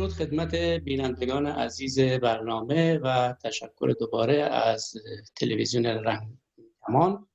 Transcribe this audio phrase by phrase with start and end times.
[0.00, 4.92] درود خدمت بینندگان عزیز برنامه و تشکر دوباره از
[5.36, 6.28] تلویزیون رنگ
[6.80, 7.28] کمان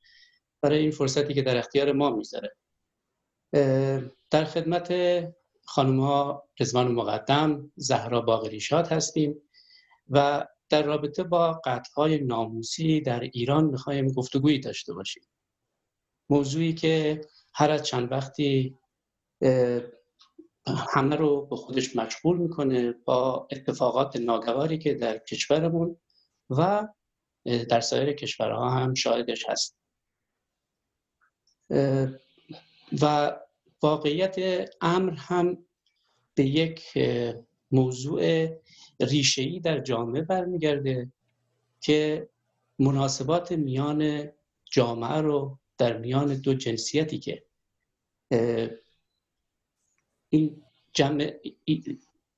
[0.61, 2.55] برای این فرصتی که در اختیار ما می‌ذاره
[4.29, 4.93] در خدمت
[5.65, 9.35] خانم ها رزوان مقدم زهرا باقریشات هستیم
[10.09, 15.23] و در رابطه با قتل های ناموسی در ایران می‌خوایم گفتگویی داشته باشیم.
[16.29, 17.21] موضوعی که
[17.53, 18.77] هر از چند وقتی
[20.67, 25.97] همه رو به خودش مشغول می‌کنه با اتفاقات ناگواری که در کشورمون
[26.49, 26.87] و
[27.45, 29.77] در سایر کشورها هم شاهدش هست.
[33.01, 33.35] و
[33.81, 34.35] واقعیت
[34.81, 35.65] امر هم
[36.35, 36.97] به یک
[37.71, 38.47] موضوع
[38.99, 41.11] ریشه‌ای در جامعه برمیگرده
[41.81, 42.29] که
[42.79, 44.29] مناسبات میان
[44.71, 47.43] جامعه رو در میان دو جنسیتی که
[50.29, 51.33] این جمع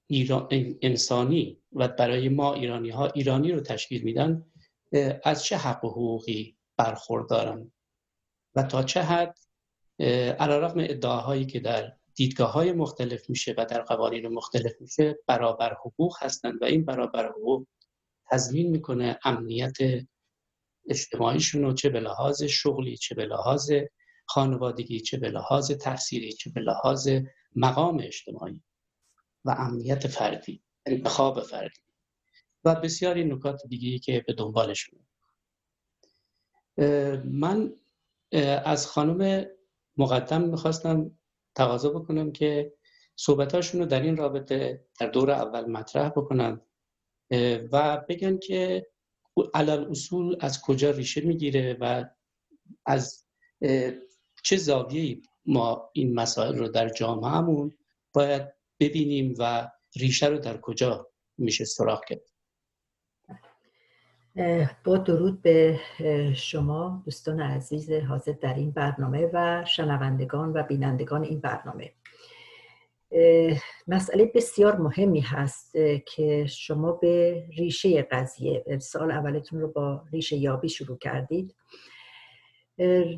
[0.07, 0.47] ایران
[0.81, 4.45] انسانی و برای ما ایرانی ها ایرانی رو تشکیل میدن
[5.23, 7.71] از چه حق و حقوقی برخوردارن؟
[8.55, 9.37] و تا چه حد
[10.39, 16.15] علیرغم ادعاهایی که در دیدگاه های مختلف میشه و در قوانین مختلف میشه برابر حقوق
[16.19, 17.67] هستند و این برابر حقوق
[18.31, 19.77] تضمین می‌کنه امنیت
[20.89, 23.71] اجتماعیشون رو چه به لحاظ شغلی چه به لحاظ
[24.25, 27.09] خانوادگی چه به لحاظ تحصیلی چه به لحاظ
[27.55, 28.61] مقام اجتماعی
[29.45, 31.79] و امنیت فردی انتخاب فردی.
[32.63, 34.89] و بسیاری نکات دیگه که به دنبالش
[37.25, 37.73] من
[38.65, 39.45] از خانم
[39.97, 41.19] مقدم می‌خواستم
[41.55, 42.73] تقاضا بکنم که
[43.15, 46.61] صحبتاشون رو در این رابطه در دور اول مطرح بکنن
[47.71, 48.87] و بگن که
[49.53, 52.05] علال اصول از کجا ریشه می‌گیره و
[52.85, 53.25] از
[54.43, 57.77] چه زاویه‌ای ما این مسائل رو در جامعهمون
[58.13, 62.21] باید ببینیم و ریشه رو در کجا میشه سراغ کرد
[64.83, 65.79] با درود به
[66.35, 71.91] شما دوستان عزیز حاضر در این برنامه و شنوندگان و بینندگان این برنامه.
[73.87, 75.75] مسئله بسیار مهمی هست
[76.05, 81.55] که شما به ریشه قضیه سال اولتون رو با ریشه یابی شروع کردید.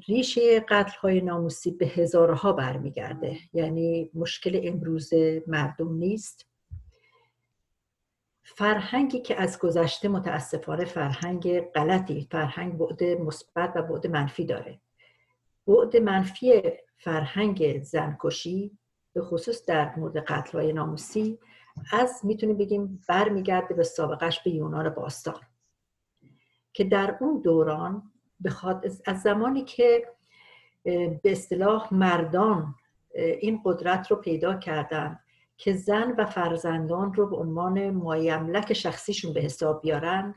[0.07, 3.37] ریشه قتل های ناموسی به هزارها برمیگرده.
[3.53, 5.13] یعنی مشکل امروز
[5.47, 6.45] مردم نیست.
[8.43, 14.79] فرهنگی که از گذشته متاسفانه فرهنگ غلطی فرهنگ بعد مثبت و بعد منفی داره.
[15.67, 16.61] بعد منفی
[16.97, 18.77] فرهنگ زنکشی
[19.13, 21.39] به خصوص در مورد قتل های ناموسی
[21.91, 25.41] از می‌تونیم بگیم برمیگرده به سابقش به یونان باستان.
[26.73, 28.08] که در اون دوران
[29.05, 30.07] از زمانی که
[30.83, 32.75] به اصطلاح مردان
[33.15, 35.19] این قدرت رو پیدا کردن
[35.57, 40.35] که زن و فرزندان رو به عنوان مایملک شخصیشون به حساب بیارن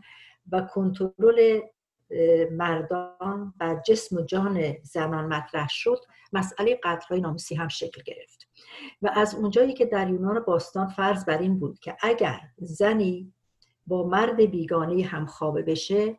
[0.52, 1.60] و کنترل
[2.50, 5.98] مردان بر جسم و جان زنان مطرح شد
[6.32, 8.48] مسئله قتل ناموسی هم شکل گرفت.
[9.02, 13.32] و از اونجایی که در یونان باستان فرض بر این بود که اگر زنی
[13.86, 16.18] با مرد بیگانه هم خوابه بشه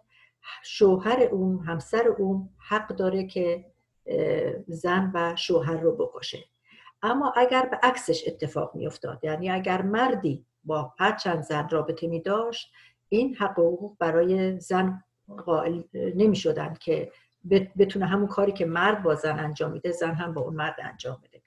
[0.63, 3.65] شوهر اون همسر اون حق داره که
[4.67, 6.43] زن و شوهر رو بکشه.
[7.01, 12.07] اما اگر به عکسش اتفاق می افتاد یعنی اگر مردی با هر چند زن رابطه
[12.07, 12.71] می داشت
[13.09, 15.03] این حق و حقوق برای زن
[15.45, 17.11] قائل نمی شدن که
[17.77, 21.19] بتونه همون کاری که مرد با زن انجام میده زن هم با اون مرد انجام
[21.21, 21.41] میده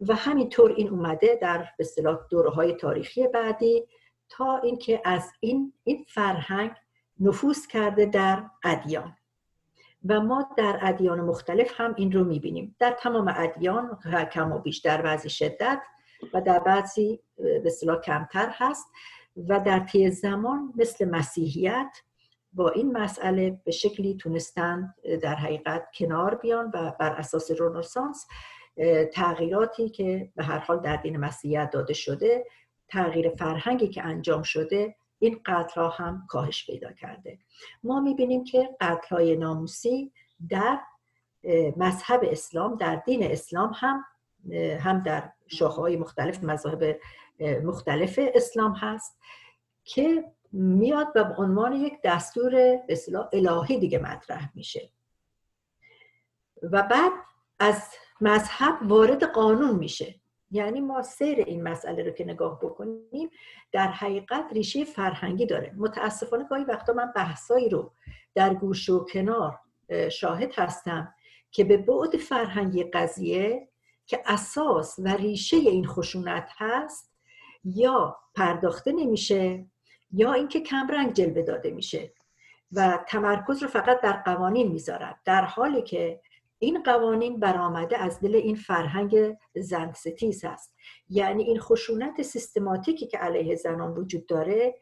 [0.00, 3.86] و همینطور این اومده در به اصطلاح دوره تاریخی بعدی
[4.28, 6.70] تا اینکه از این این فرهنگ
[7.20, 9.16] نفوذ کرده در ادیان.
[10.08, 12.76] و ما در ادیان مختلف هم این رو می‌بینیم.
[12.78, 13.98] در تمام ادیان
[14.32, 15.82] کم و بیش در بعضی شدت
[16.34, 18.86] و در بعضی به اصطلاح کمتر هست
[19.48, 21.96] و در طی زمان مثل مسیحیت
[22.52, 28.26] با این مسئله به شکلی تونستن در حقیقت کنار بیان و بر اساس رنسانس
[29.12, 32.44] تغییراتی که به هر حال در دین مسیحیت داده شده
[32.88, 37.38] تغییر فرهنگی که انجام شده این قتل ها هم کاهش پیدا کرده.
[37.82, 40.12] ما می‌بینیم که قتل های ناموسی
[40.48, 40.80] در
[41.76, 44.04] مذهب اسلام در دین اسلام هم
[44.80, 47.00] هم در شاخه های مختلف مذاهب
[47.40, 49.18] مختلف اسلام هست
[49.84, 54.90] که میاد و به عنوان یک دستور اصلاح الهی دیگه مطرح میشه.
[56.62, 57.12] و بعد
[57.58, 57.82] از
[58.20, 60.14] مذهب وارد قانون میشه.
[60.54, 63.30] یعنی ما سیر این مسئله رو که نگاه بکنیم
[63.72, 65.72] در حقیقت ریشه فرهنگی داره.
[65.76, 67.92] متاسفانه گاهی وقتا من بحثایی رو
[68.34, 69.58] در گوش و کنار
[70.12, 71.14] شاهد هستم
[71.50, 73.68] که به بعد فرهنگی قضیه
[74.06, 77.12] که اساس و ریشه این خشونت هست
[77.64, 79.66] یا پرداخته نمیشه
[80.12, 82.12] یا اینکه کمرنگ جلوه داده میشه
[82.72, 86.20] و تمرکز رو فقط در قوانین می‌ذارد در حالی که
[86.58, 90.44] این قوانین برآمده از دل این فرهنگ زن ستیز
[91.08, 94.74] یعنی این خشونت سیستماتیکی که علیه زنان وجود داره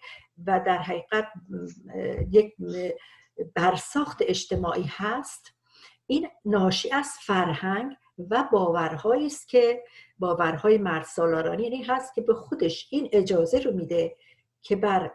[0.46, 1.28] و در حقیقت
[2.30, 2.54] یک
[3.54, 5.54] برساخت اجتماعی هست
[6.06, 7.96] این ناشی از فرهنگ
[8.30, 9.84] و باورهایی است که
[10.18, 14.16] باورهای مرد سالارانی هست که به خودش این اجازه رو میده
[14.62, 15.12] که بر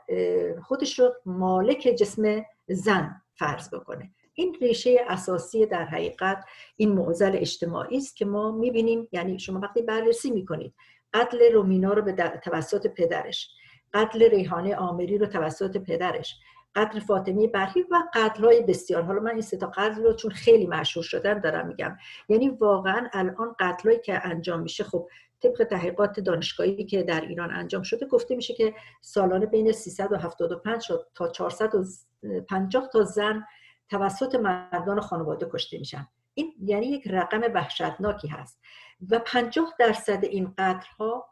[0.64, 4.12] خودش رو مالک جسم زن فرض بکنه.
[4.40, 6.46] این ریشه اساسی در حقیقت
[6.76, 10.74] این معضل اجتماعی است که ما می‌بینیم یعنی شما وقتی بررسی می‌کنید
[11.14, 12.14] قتل رومینا رو به
[12.44, 13.50] توسط پدرش
[13.94, 16.36] قتل ریحانه آمری رو توسط پدرش
[16.76, 19.02] قتل فاطمی برهی و قتل های بسیار.
[19.02, 21.98] حالا من این سه تا قتل رو چون خیلی مشهور شدن دارم میگم.
[22.30, 25.10] یعنی واقعا الان قتلایی که انجام میشه خب
[25.42, 31.28] طبق تحقیقات دانشگاهی که در ایران انجام شده گفته میشه که سالانه بین 375 تا
[31.28, 33.44] 450 تا زن
[33.90, 36.08] توسط مردان خانواده کشته میشن.
[36.34, 38.60] این یعنی یک رقم وحشتناکی هست.
[39.10, 41.28] و 50 درصد این قتل ها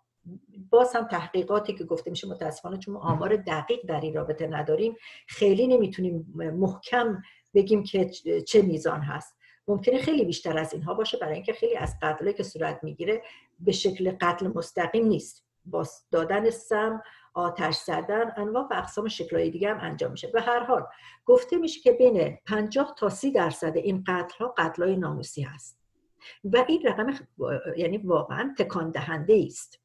[0.70, 4.96] باز هم تحقیقاتی که گفته میشه متاسفانه چون آمار دقیق در این رابطه نداریم
[5.28, 7.22] خیلی نمی‌تونیم محکم
[7.54, 8.10] بگیم که
[8.48, 9.36] چه میزان هست.
[9.68, 13.22] ممکنه خیلی بیشتر از اینها باشه برای اینکه خیلی از قتلایی که صورت می‌گیره
[13.60, 15.46] به شکل قتل مستقیم نیست.
[15.66, 17.02] با دادن سم
[17.36, 20.28] آتش زدن انواع و اقسام شکلهای دیگه هم انجام میشه.
[20.28, 20.86] به هر حال
[21.26, 25.80] گفته میشه که بین 50 تا 30 درصد این قتل ها قتل های ناموسی هست.
[26.44, 27.14] و این رقم
[27.78, 29.80] یعنی واقعا تکان دهنده است.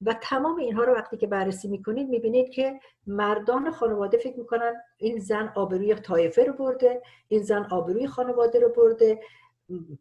[0.00, 5.18] و تمام اینها رو وقتی که بررسی می‌کنید می‌بینید که مردان خانواده فکر می‌کنن این
[5.18, 9.20] زن آبروی طایفه رو برده این زن آبروی خانواده رو برده.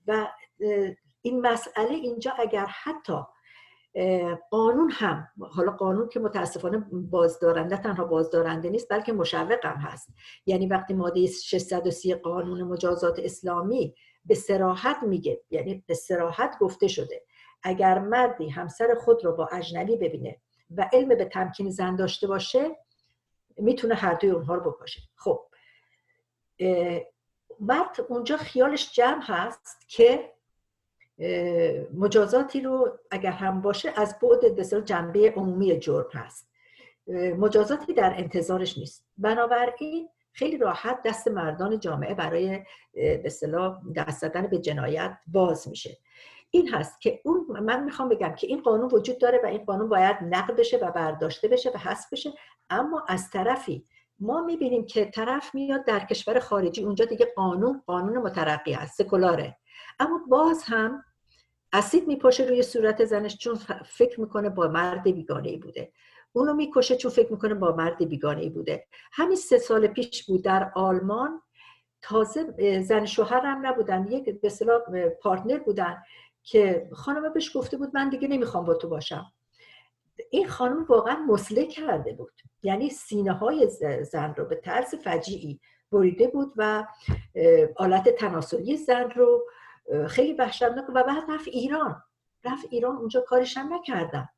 [0.07, 0.27] و
[1.21, 3.17] این مسئله اینجا اگر حتی
[4.51, 10.09] قانون هم حالا قانون که متاسفانه بازدارنده تنها بازدارنده نیست بلکه مشوق هم هست.
[10.45, 13.95] یعنی وقتی ماده 630 قانون مجازات اسلامی
[14.25, 17.23] به سراحت میگه یعنی به سراحت گفته شده
[17.63, 20.37] اگر مردی همسر خود رو با اجنبی ببینه
[20.77, 22.77] و علم به تمکین زن داشته باشه
[23.57, 25.01] می‌تونه هر دوی اونها رو بکشه.
[25.15, 25.45] خب
[27.59, 30.33] مرد اونجا خیالش جمع هست که
[31.93, 36.49] مجازاتی رو اگر هم باشه از بعد بسیار جنبه عمومی جرم هست.
[37.37, 39.05] مجازاتی در انتظارش نیست.
[39.17, 42.63] بنابراین خیلی راحت دست مردان جامعه برای
[42.93, 43.29] به
[43.95, 45.97] دست زدن به جنایت باز میشه.
[46.51, 49.89] این هست که اون من می‌خوام بگم که این قانون وجود داره و این قانون
[49.89, 52.33] باید نقد بشه و برداشته بشه و حذف بشه.
[52.69, 53.85] اما از طرفی
[54.19, 59.57] ما می‌بینیم که طرف میاد در کشور خارجی اونجا دیگه قانون قانون مترقی هست سکولاره.
[59.99, 61.03] اما باز هم
[61.73, 63.55] اسید میپاشه روی صورت زنش چون
[63.85, 65.91] فکر می‌کنه با مرد بیگانه ای بوده.
[66.33, 68.87] اونو می‌کشه چون فکر می‌کنه با مرد بیگانه ای بوده.
[69.11, 71.41] همین سه سال پیش بود در آلمان.
[72.01, 74.07] تازه زن شوهر هم نبودن.
[74.11, 74.41] یک
[74.91, 76.03] به پارتنر بودن
[76.43, 79.25] که خانمه بهش گفته بود من دیگه نمی‌خوام با تو باشم.
[80.29, 82.33] این خانم واقعا مسله کرده بود.
[82.63, 83.67] یعنی سینه های
[84.03, 85.59] زن رو به طرز فجیعی
[85.91, 86.85] بریده بود و
[87.75, 89.45] آلت تناسلی زن رو
[90.07, 92.03] خیلی وحشتناک و بعد رفت ایران.
[92.45, 94.29] رفت ایران اونجا کارش هم نکردن.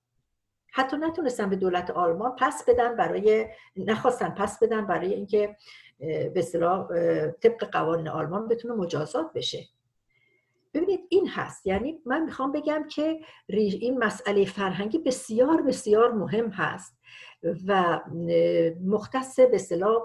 [0.71, 5.57] حتی نتونستن به دولت آلمان پس بدن برای نخواستن پس بدن برای اینکه
[5.99, 6.87] به اصطلاح
[7.31, 9.65] طبق قوانین آلمان بتونه مجازات بشه.
[10.73, 11.67] ببینید این هست.
[11.67, 16.97] یعنی من می‌خوام بگم که این مسئله فرهنگی بسیار بسیار مهم هست.
[17.67, 17.99] و
[18.85, 20.03] مختص به اصطلاح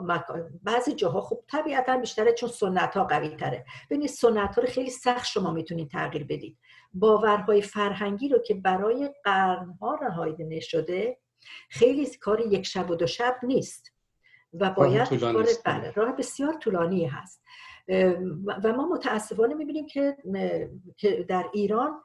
[0.62, 4.90] بعضی جاها خوب طبیعتا بیشتره چون سنت ها قوی تره ببینید سنت ها رو خیلی
[4.90, 6.58] سخت شما می‌تونید تغییر بدید.
[6.94, 11.18] باورهای فرهنگی رو که برای قرنها رهایی نشده
[11.68, 13.92] خیلی کار یک شب و دو شب نیست
[14.54, 17.42] و باید کار بله راه بسیار طولانی هست.
[18.64, 20.16] و ما متاسفانه می‌بینیم که
[21.28, 22.02] در ایران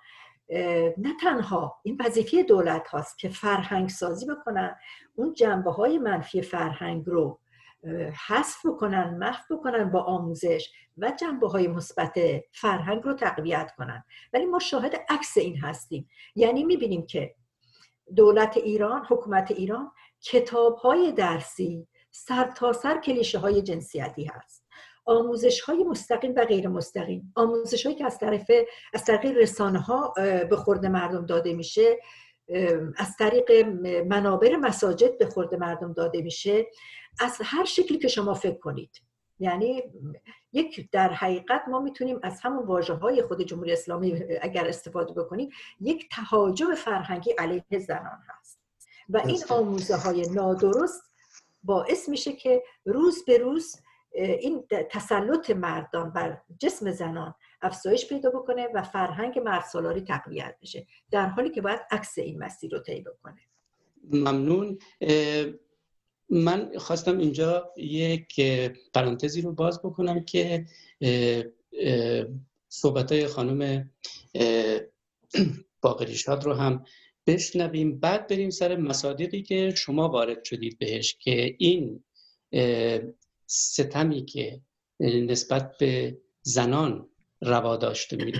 [0.97, 1.79] نه تنها.
[1.83, 4.75] این وظیفه دولت هاست که فرهنگ سازی بکنن.
[5.15, 7.39] اون جنبه های منفی فرهنگ رو
[8.27, 12.19] حذف بکنن محو بکنن با آموزش و جنبه های مثبت
[12.51, 14.03] فرهنگ رو تقویت کنن.
[14.33, 16.09] ولی ما شاهد عکس این هستیم.
[16.35, 17.35] یعنی می‌بینیم که
[18.15, 24.64] دولت ایران حکومت ایران کتاب های درسی سر تا سر کلیشه های جنسیتی هست.
[25.05, 27.33] آموزش های مستقیم و غیر مستقیم.
[27.35, 28.51] آموزش هایی که از طرف
[28.93, 30.13] از طریق رسانه ها
[30.49, 31.99] به خورد مردم داده میشه.
[32.97, 33.51] از طریق
[34.07, 36.67] منابر مساجد به خورد مردم داده میشه.
[37.19, 39.01] از هر شکلی که شما فکر کنید.
[39.39, 39.83] یعنی
[40.53, 45.49] یک در حقیقت ما می‌تونیم از همون واژه های خود جمهوری اسلامی اگر استفاده بکنیم
[45.81, 48.59] یک تهاجم فرهنگی علیه زنان هست.
[49.09, 51.01] و این آموزه های نادرست
[51.63, 53.75] باعث میشه که روز به روز
[54.15, 60.87] این تسلط مردان بر جسم زنان افزایش پیدا بکنه و فرهنگ مردسالاری تقویت بشه.
[61.11, 63.41] در حالی که باید عکس این مسیر رو طی بکنه.
[64.11, 64.79] ممنون.
[66.29, 68.41] من خواستم اینجا یک
[68.93, 70.65] پرانتزی رو باز بکنم که
[72.69, 73.91] صحبت های خانم
[75.81, 76.85] باقریشاد رو هم
[77.27, 77.99] بشنویم.
[77.99, 82.03] بعد بریم سر مصادیقی که شما وارد شدید بهش که این
[83.47, 84.61] ستمی که
[84.99, 87.09] نسبت به زنان
[87.41, 87.77] روا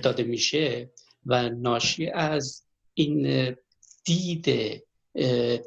[0.03, 0.91] داده میشه
[1.25, 3.55] و ناشی از این
[4.03, 4.45] دید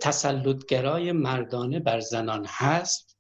[0.01, 3.19] تسلطگرای مردانه بر زنان هست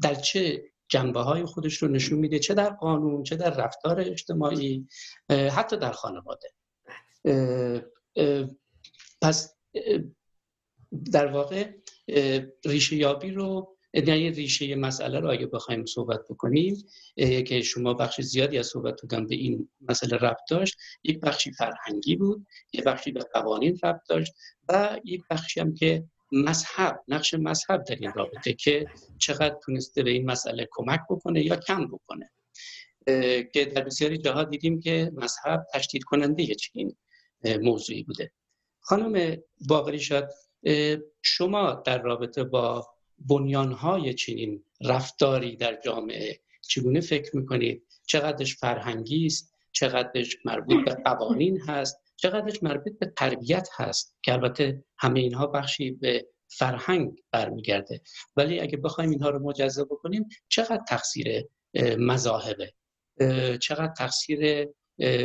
[0.00, 4.88] در چه جنبه های خودش رو نشون میده چه در قانون چه در رفتار اجتماعی
[5.30, 6.48] حتی در خانواده.
[9.22, 9.54] پس
[11.12, 11.70] در واقع
[12.64, 16.76] ریشه یابی رو یعنی ریشه مسئله رو اگه بخوایم صحبت بکنیم
[17.16, 22.16] که شما بخش زیادی از صحبت بودن به این مسئله ربط داشت یک بخشی فرهنگی
[22.16, 24.32] بود یک بخشی به قوانین ربط داشت
[24.68, 28.86] و یک بخشی هم که مذهب نقش مذهب در این رابطه که
[29.18, 32.30] چقدر تونسته به این مسئله کمک بکنه یا کم بکنه.
[33.52, 36.96] که در بسیاری جاها دیدیم که مذهب تشدید کننده چنین
[37.44, 38.32] موضوعی بوده.
[38.80, 39.36] خانم
[39.68, 40.28] باقری شد
[41.22, 42.91] شما در رابطه با
[43.28, 51.60] بنیانهای چنین رفتاری در جامعه چگونه فکر می‌کنید؟ چقدرش فرهنگی است؟ چقدرش مربوط به قوانین
[51.60, 58.00] هست؟ چقدرش مربوط به تربیت هست؟ که البته همه اینها بخشی به فرهنگ برمیگرده.
[58.36, 61.44] ولی اگه بخوایم اینها رو مجزا بکنیم چقدر تقصیر
[61.98, 62.72] مذاهبه؟
[63.60, 64.68] چقدر تقصیر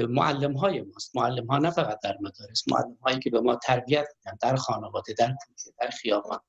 [0.09, 4.05] معلم های ماست؟ معلم ها نه فقط در مدارس معلم هایی که به ما تربیت
[4.17, 6.39] میدن در خانواده در کوچه در خیابان.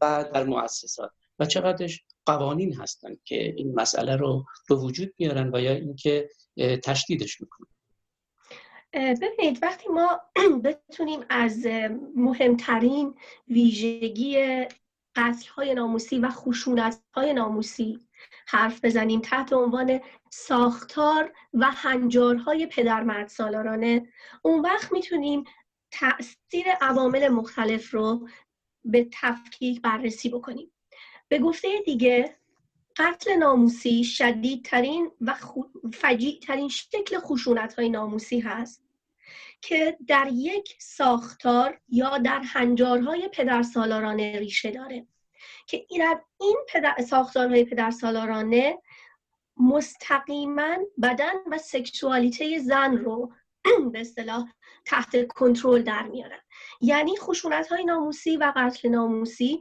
[0.00, 1.10] و در مؤسسات.
[1.38, 6.28] و چقدرش قوانین هستن که این مسئله رو به وجود میارن و یا اینکه
[6.84, 7.68] تشدیدش می‌کنن.
[8.94, 10.20] ببینید وقتی ما
[10.64, 11.66] بتونیم از
[12.16, 13.14] مهمترین
[13.48, 14.64] ویژگی
[15.16, 17.98] قتل های ناموسی و خشونت های ناموسی
[18.46, 20.00] حرف بزنیم تحت عنوان
[20.30, 24.08] ساختار و هنجارهای پدرمرد سالارانه
[24.42, 25.44] اون وقت می‌تونیم
[25.90, 28.28] تاثیر عوامل مختلف رو
[28.84, 30.72] به تفکیک بررسی بکنیم.
[31.28, 32.36] به گفته دیگه
[32.96, 35.34] قتل ناموسی شدیدترین و
[35.94, 38.84] فجیعترین شکل خشونت های ناموسی هست
[39.60, 45.06] که در یک ساختار یا در هنجارهای پدرسالارانه ریشه داره
[45.66, 48.78] که این پدر ساختارهای پدرسالارانه
[49.56, 53.32] مستقیما بدن و سکشوالیته زن رو
[53.92, 54.52] به اصطلاح
[54.88, 56.40] تحت کنترل در میارن.
[56.80, 59.60] یعنی خشونت های ناموسی و قتل ناموسی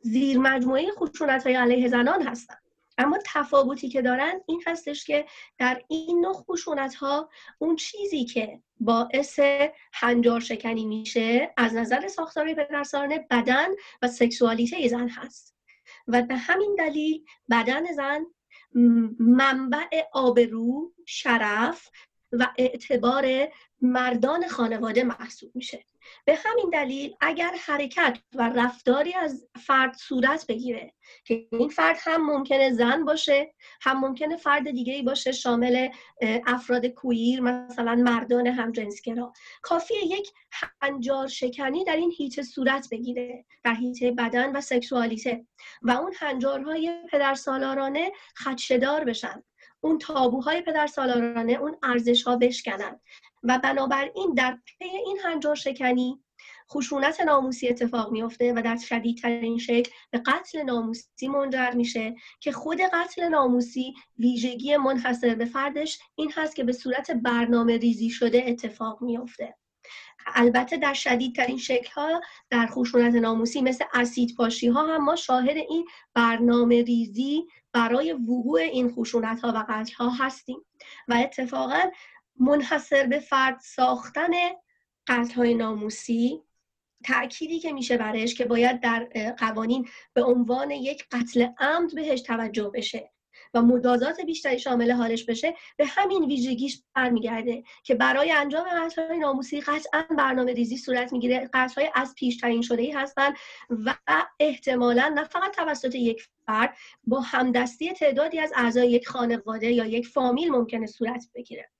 [0.00, 2.62] زیر مجموعه خشونت های علیه زنان هستند
[2.98, 5.26] اما تفاوتی که دارن این هستش که
[5.58, 9.40] در این نوع خشونت ها اون چیزی که باعث
[9.92, 13.68] هنجار شکنی میشه از نظر ساختار پدرسالانه بدن
[14.02, 15.56] و سکسوالیته زن هست.
[16.08, 18.26] و به همین دلیل بدن زن
[19.18, 21.90] منبع آبرو، شرف
[22.32, 23.48] و اعتبار
[23.82, 25.84] مردان خانواده محسوب میشه.
[26.24, 30.94] به همین دلیل اگر حرکت و رفتاری از فرد صورت بگیره
[31.24, 35.88] که این فرد هم ممکنه زن باشه هم ممکنه فرد دیگه باشه شامل
[36.46, 39.32] افراد کویر مثلا مردان همجنسگرا.
[39.62, 40.30] کافی یک
[40.82, 45.46] هنجار شکنی در این هیته صورت بگیره در هیته بدن و سکسوالیته
[45.82, 49.42] و اون هنجارهای پدرسالارانه خدشدار بشن.
[49.80, 53.00] اون تابوهای پدر سالارانه اون ارزش ها بشکنن.
[53.42, 56.20] و بنابراین در پی این هنجار شکنی
[56.72, 62.80] خشونت ناموسی اتفاق میفته و در شدیدترین شکل به قتل ناموسی منجر میشه که خود
[62.80, 69.02] قتل ناموسی ویژگی منحصر به فردش این هست که به صورت برنامه ریزی شده اتفاق
[69.02, 69.54] میفته
[70.26, 72.20] البته در شدیدترین شکل ها
[72.50, 78.60] در خشونت ناموسی مثل اسید پاشی ها هم ما شاهد این برنامه ریزی برای وقوع
[78.60, 80.64] این خشونت ها و قتل ها هستیم
[81.08, 81.80] و اتفاقا
[82.40, 84.30] منحصر به فرد ساختن
[85.06, 86.40] قتل های ناموسی
[87.04, 92.70] تأکیدی که میشه برش که باید در قوانین به عنوان یک قتل عمد بهش توجه
[92.74, 93.10] بشه
[93.54, 99.60] و مجازات بیشتری شامل حالش بشه به همین ویژگیش برمیگرده که برای انجام قتل‌های ناموسی
[99.60, 101.50] قطعا برنامه ریزی صورت می‌گیره.
[101.54, 103.32] قتل‌های از پیش تعیین شده ای هستن
[103.70, 103.94] و
[104.40, 110.06] احتمالا نه فقط توسط یک فرد با همدستی تعدادی از اعضای یک خانواده یا یک
[110.06, 111.70] فامیل ممکنه صورت بگیره.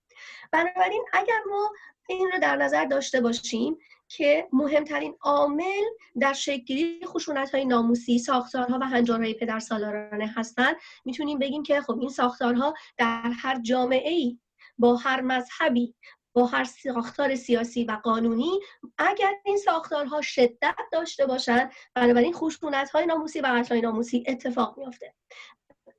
[0.53, 1.73] بنابراین اگر ما
[2.09, 5.85] این رو در نظر داشته باشیم که مهمترین عامل
[6.21, 11.99] در شکلی خشونت های ناموسی ساختارها و هنجارهای پدر سالارانه هستند می‌تونیم بگیم که خب
[12.01, 14.39] این ساختارها در هر جامعه ای
[14.79, 15.95] با هر مذهبی
[16.33, 18.61] با هر ساختار سیاسی و قانونی
[18.99, 25.15] اگر این ساختارها شدت داشته باشند بنابراین خشونت های ناموسی و قتل ناموسی اتفاق میافته.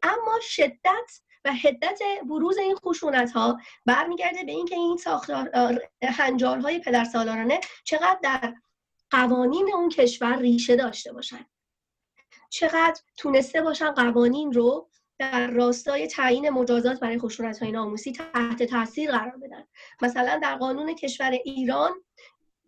[0.04, 5.50] اما شدت و حدت بروز این خشونت ها برمیگرده به اینکه این ساختار
[6.04, 8.54] هنجارهای پدرسالارانه چقدر در
[9.12, 11.46] قوانین اون کشور ریشه داشته باشن.
[12.50, 19.12] چقدر تونسته باشن قوانین رو در راستای تعیین مجازات برای خشونت های ناموسی تحت تاثیر
[19.12, 19.64] قرار بدن.
[20.02, 21.92] مثلا در قانون کشور ایران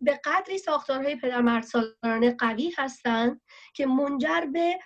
[0.04, 3.42] به قدری ساختارهای پدرمرد سالارانه قوی هستند
[3.74, 4.80] که منجر به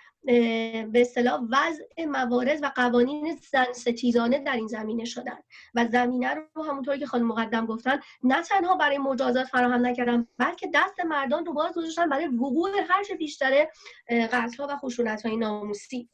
[0.92, 5.38] به اصطلاح وضع موارد و قوانین زن ستیزانه در این زمینه شدن.
[5.74, 10.70] و زمینه رو همونطوری که خانم مقدم گفتن نه تنها برای مجازات فراهم نکردن بلکه
[10.74, 13.70] دست مردان رو باز گذاشتن برای وقوع هر چه بیشتره
[14.10, 16.08] قتل و خشونت های ناموسی.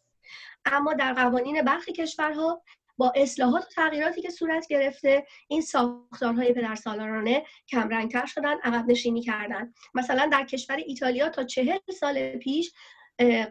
[0.65, 2.63] اما در قوانین برخی کشورها
[2.97, 9.75] با اصلاحات و تغییراتی که صورت گرفته این ساختارهای پدرسالارانه کمرنگتر شدن عقب نشینی کردن.
[9.95, 12.73] مثلا در کشور ایتالیا تا چهل سال پیش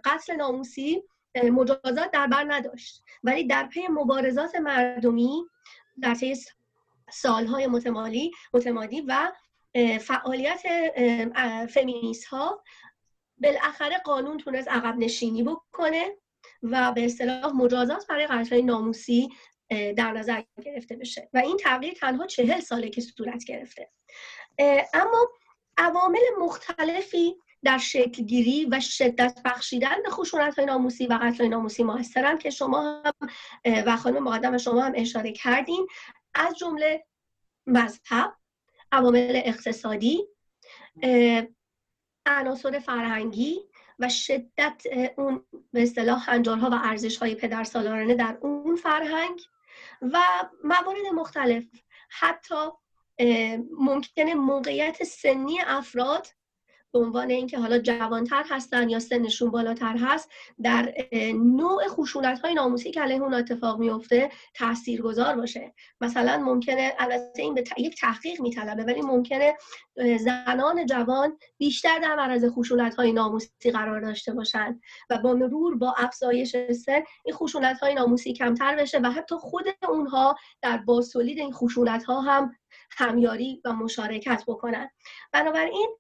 [0.06, 1.04] قتل ناموسی
[1.44, 3.04] مجازات در بر نداشت.
[3.24, 5.44] ولی در پی مبارزات مردمی
[6.02, 6.36] در طی
[7.12, 9.32] سالهای متمالی متمادی و
[10.00, 10.62] فعالیت
[11.70, 12.64] فمینیست ها
[13.38, 16.18] بالاخره قانون تونست عقب نشینی بکنه.
[16.64, 19.30] و به اصطلاح مجازات برای قتل ناموسی
[19.70, 21.30] در نظر گرفته بشه.
[21.34, 23.90] و این تغییر تنها چهل ساله که صورت گرفته.
[24.94, 25.30] اما
[25.78, 31.84] عوامل مختلفی در شکلگیری و شدت بخشیدن به خشونت های ناموسی و قتل های ناموسی
[31.84, 33.30] موثرن که شما هم
[33.66, 35.88] و خانم مقدم شما هم اشاره کردین.
[36.34, 37.06] از جمله
[37.68, 38.34] مذهب
[38.92, 40.28] عوامل اقتصادی
[42.26, 43.62] عناصر فرهنگی
[44.00, 44.84] و شدت
[45.18, 49.42] اون به اصطلاح هنجارها و ارزش های پدر سالارانه در اون فرهنگ
[50.02, 50.20] و
[50.64, 51.64] موارد مختلف.
[52.10, 52.56] حتی
[53.80, 56.28] ممکنه موقعیت سنی افراد
[56.94, 60.30] به عنوان اینکه حالا جوانتر هستن یا سنشون بالاتر هست
[60.64, 60.94] در
[61.34, 65.74] نوع خشونت های ناموسی که علیه اون اتفاق میفته تاثیرگذار باشه.
[66.02, 69.54] مثلا ممکنه البته این به یک تحقیق میطلبه ولی ممکنه
[70.20, 74.80] زنان جوان بیشتر در معرض خشونت های ناموسی قرار داشته باشن
[75.10, 79.66] و با مرور با افزایش سن این خشونت های ناموسی کمتر بشه و حتی خود
[79.90, 82.56] اونها در بازتولید این خشونت ها هم
[82.92, 84.90] همیاری و مشارکت بکنن.
[85.32, 85.98] بنابراین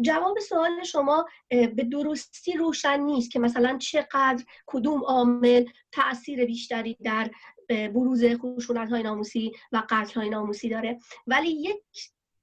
[0.00, 7.30] جواب سوال شما به درستی روشن نیست که مثلا چقدر کدوم عامل تاثیر بیشتری در
[7.68, 10.98] بروز خشونت های ناموسی و قتل های ناموسی داره.
[11.26, 11.82] ولی یک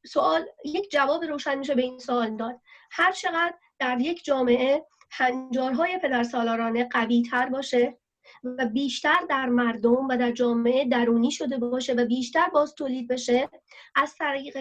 [0.06, 2.60] سوال یک جواب روشن میشه به این سوال داد.
[2.92, 7.98] هر چقدر در یک جامعه هنجارهای پدرسالارانه قوی تر باشه
[8.44, 13.50] و بیشتر در مردم و در جامعه درونی شده باشه و بیشتر باز تولید بشه
[13.96, 14.58] از طریق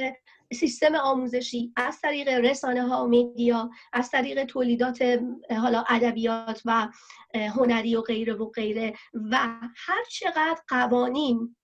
[0.52, 6.88] سیستم آموزشی از طریق رسانه ها و میدیا از طریق تولیدات حالا ادبیات و
[7.34, 8.92] هنری و غیره و غیره.
[9.30, 9.36] و
[9.76, 11.56] هر چقدر قوانین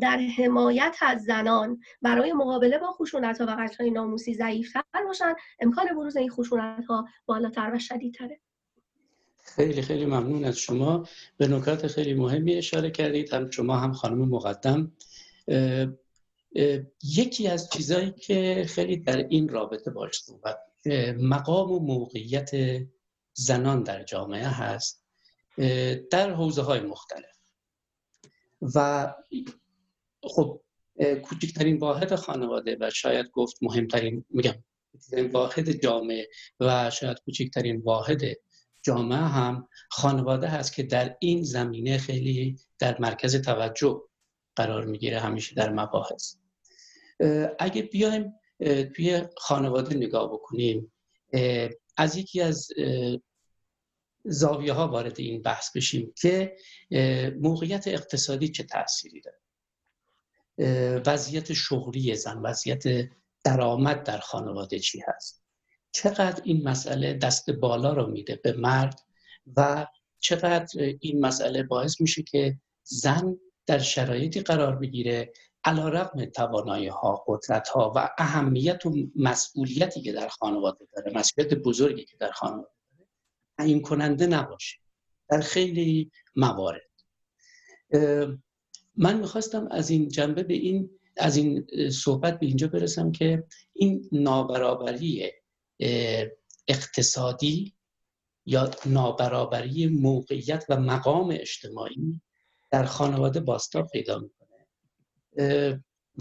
[0.00, 5.86] در حمایت از زنان برای مقابله با خشونت ها و قتل ناموسی ضعیفتر باشن امکان
[5.86, 8.40] بروز این خشونت ها بالاتر و شدیدتره.
[9.56, 11.08] خیلی خیلی ممنون از شما.
[11.36, 13.34] به نکات خیلی مهمی اشاره کردید.
[13.34, 14.92] هم شما هم خانم مقدم.
[17.02, 20.58] یکی از چیزهایی که خیلی در این رابطه باش صحبت
[21.18, 22.50] مقام و موقعیت
[23.32, 25.04] زنان در جامعه هست
[26.10, 27.36] در حوزه های مختلف.
[28.74, 29.08] و
[30.22, 30.60] خب
[31.22, 34.64] کوچکترین واحد خانواده و شاید گفت مهمترین میگم
[35.32, 36.28] واحد جامعه
[36.60, 38.20] و شاید کوچکترین واحد
[38.82, 44.02] جامعه هم خانواده هست که در این زمینه خیلی در مرکز توجه
[44.56, 46.34] قرار می‌گیره همیشه در مباحث.
[47.58, 48.34] اگه بیایم
[48.96, 50.92] توی خانواده نگاه بکنیم
[51.96, 52.68] از یکی از
[54.24, 56.56] زاویه ها وارد این بحث بشیم که
[57.40, 59.38] موقعیت اقتصادی چه تأثیری داره؟
[61.06, 62.82] وضعیت شغلی زن وضعیت
[63.44, 65.41] درآمد در خانواده چی هست؟
[65.92, 69.00] چقدر این مسئله دست بالا رو میده به مرد
[69.56, 69.86] و
[70.18, 75.32] چقدر این مسئله باعث میشه که زن در شرایطی قرار بگیره
[75.64, 81.54] علا رقم توانایی ها قدرت ها و اهمیت و مسئولیتی که در خانواده داره مسئولیت
[81.54, 83.08] بزرگی که در خانواده داره
[83.58, 84.78] تعیین کننده نباشه
[85.28, 86.90] در خیلی موارد.
[88.96, 94.08] من می‌خواستم از این جنبه به این از این صحبت به اینجا برسم که این
[94.12, 95.32] نابرابری
[96.68, 97.74] اقتصادی
[98.46, 102.20] یا نابرابری موقعیت و مقام اجتماعی
[102.70, 104.68] در خانواده باستاب پیدا می‌کنه.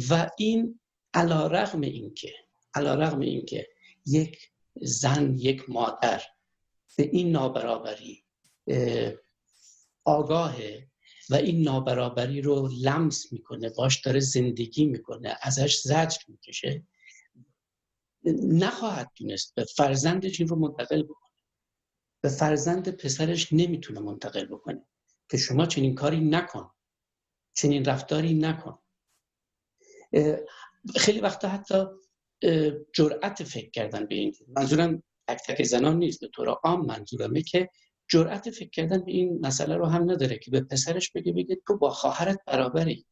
[0.09, 0.79] و این
[1.13, 2.33] علا رغم اینکه
[2.73, 3.67] علا رغم اینکه
[4.05, 6.21] یک زن یک مادر
[6.97, 8.23] به این نابرابری
[10.03, 10.87] آگاهه
[11.29, 16.83] و این نابرابری رو لمس می‌کنه باش داره زندگی می‌کنه ازش زجر می‌کشه
[18.43, 21.31] نخواهد تونست به فرزندش این رو منتقل بکنه.
[22.23, 24.85] به فرزند پسرش نمی‌تونه منتقل بکنه.
[25.29, 26.71] که شما چنین کاری نکن.
[27.53, 28.79] چنین رفتاری نکن.
[30.95, 31.85] خیلی وقتا حتی
[32.93, 34.35] جرأت فکر کردن به این.
[34.47, 36.19] منظورم تک تک زنان نیست.
[36.19, 37.69] به طور عام منظورمه که
[38.09, 41.77] جرأت فکر کردن به این مسئله رو هم نداره که به پسرش بگه بگه تو
[41.77, 43.05] با خواهرت برابری.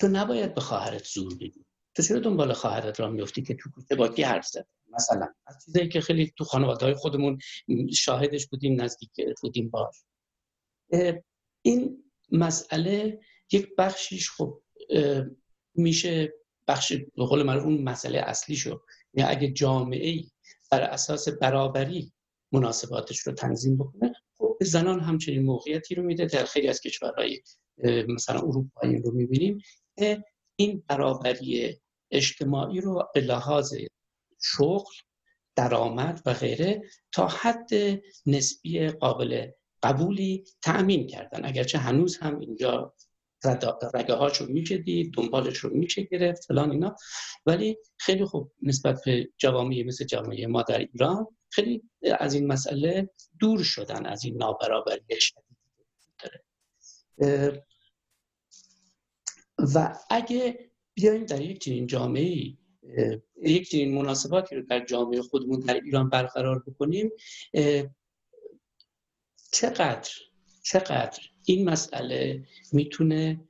[0.00, 1.66] تو نباید به خواهرت زور بدی.
[1.96, 5.64] تو چرا دنبال خواهرت را میفتی که تو کوچه با کی حرف زد مثلا از
[5.64, 7.38] چیزایی که خیلی تو خانواده خودمون
[7.94, 9.10] شاهدش بودیم نزدیک
[9.42, 10.04] بودیم باش.
[11.62, 13.20] این مسئله
[13.52, 14.62] یک بخشیش خب
[15.74, 16.32] میشه
[16.68, 18.80] بخش به قول من اون مسئله اصلی شو
[19.14, 20.30] یا اگه جامعه ای
[20.70, 22.12] بر اساس برابری
[22.52, 26.26] مناسباتش رو تنظیم بکنه خب زنان همچنین موقعیتی رو میده.
[26.26, 27.42] در خیلی از کشورهای
[28.08, 29.62] مثلا اروپایی رو می‌بینیم.
[30.56, 31.80] این برابری
[32.10, 33.74] اجتماعی رو به لحاظ
[34.42, 34.94] شغل
[35.56, 37.70] درآمد و غیره تا حد
[38.26, 39.50] نسبی قابل
[39.82, 41.44] قبولی تأمین کردن.
[41.44, 42.94] اگرچه هنوز هم اینجا
[43.94, 46.96] رگه هاشو میشه دید دنبالش رو میشه گرفت فلان اینا.
[47.46, 51.82] ولی خیلی خوب نسبت به جوامعی مثل جامعه ما در ایران خیلی
[52.18, 55.56] از این مسئله دور شدن از این نابرابری شدید
[59.74, 60.65] و اگه
[60.96, 62.56] بیایم در یک چنین جامعه
[63.42, 67.10] یک چنین مناسباتی رو در جامعه خودمون در ایران برقرار بکنیم
[69.52, 70.10] چقدر
[70.62, 73.40] چقدر این مسئله می‌تونه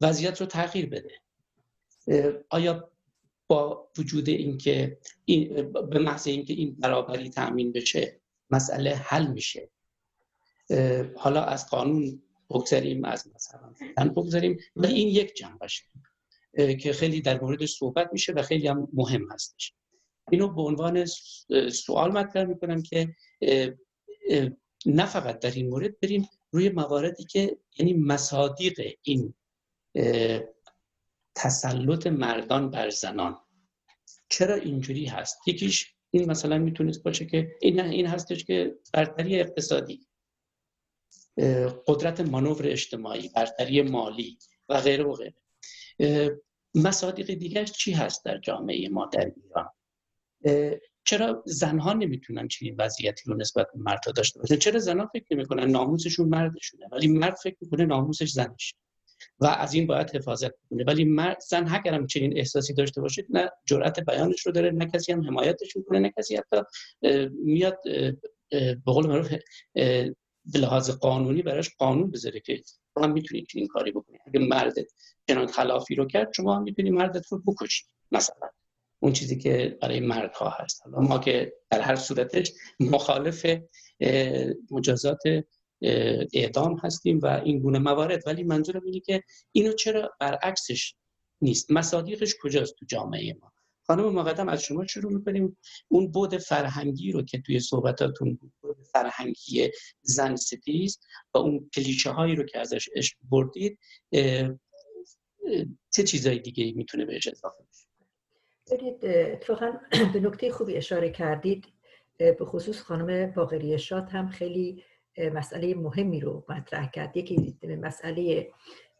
[0.00, 1.20] وضعیت رو تغییر بده؟
[2.50, 2.90] آیا
[3.46, 9.70] با وجود اینکه این به محض اینکه این برابری تأمین بشه مسئله حل میشه؟
[11.16, 15.84] حالا از قانون بگذاریم از مثلا بگذاریم ولی این یک جنبشه.
[16.54, 19.74] که خیلی در موردش صحبت میشه و خیلی هم مهم هستش.
[20.30, 21.04] اینو به عنوان
[21.72, 23.14] سوال مطرح می‌کنم که
[24.86, 29.34] نه فقط در این مورد بریم روی مواردی که یعنی مصادیق این
[31.34, 33.38] تسلط مردان بر زنان.
[34.28, 40.06] چرا اینجوری هست؟ یکیش این مثلا می‌تونست باشه که این این هستش که برتری اقتصادی
[41.86, 45.34] قدرت مانور اجتماعی برتری مالی و غیره و غیره.
[46.74, 49.70] مصادیق دیگر چی هست در جامعه ما در ایران؟
[51.04, 55.70] چرا زنها نمی‌تونن چنین وضعیتی رو نسبت به مردها داشته باشن؟ چرا زنها فکر نمی‌کنن
[55.70, 58.74] ناموسشون مردشونه ولی مرد فکر می‌کنه ناموسش زنشه؟
[59.40, 60.84] و از این باید حفاظت کنه.
[60.84, 64.86] ولی مرد زن اگر هم چنین احساسی داشته باشه نه جرأت بیانش رو داره نه
[64.86, 66.56] کسی هم حمایتش می‌کنه نه کسی حتی
[67.44, 67.78] میاد
[68.50, 69.32] به قول معروف
[70.44, 72.62] به لحاظ قانونی براش قانون بذاره که
[72.96, 74.18] هم می‌تونی چنین کاری بکنی.
[74.26, 74.86] اگه مردت
[75.28, 77.84] چنان خلافی رو کرد شما هم می‌تونی مردت رو بکشی.
[78.12, 78.48] مثلا
[79.02, 80.82] اون چیزی که برای مردها هست.
[80.84, 83.46] حالا ما که در هر صورتش مخالف
[84.70, 85.22] مجازات
[86.32, 88.22] اعدام هستیم و این گونه موارد.
[88.26, 89.22] ولی منظورم اینه که
[89.52, 90.94] اینو چرا برعکسش
[91.42, 93.49] نیست؟ مصادیقش کجاست تو جامعه ما؟
[93.90, 95.56] خانم مقدم از شما شروع می‌کنیم.
[95.88, 99.70] اون بود فرهنگی رو که توی صحبتاتون بود فرهنگی
[100.02, 100.98] زن ستیز
[101.34, 102.88] و اون کلیشه هایی رو که ازش
[103.30, 103.78] بردید
[105.90, 107.86] چه چیزایی دیگه می‌تونه بهش اضافه بشه؟
[108.70, 109.72] برید اتفاقا
[110.12, 111.64] به نکته خوبی اشاره کردید.
[112.18, 114.84] به خصوص خانم باقری شاد هم خیلی
[115.34, 117.16] مسئله مهمی رو مطرح کرد.
[117.16, 118.50] یکی مسئله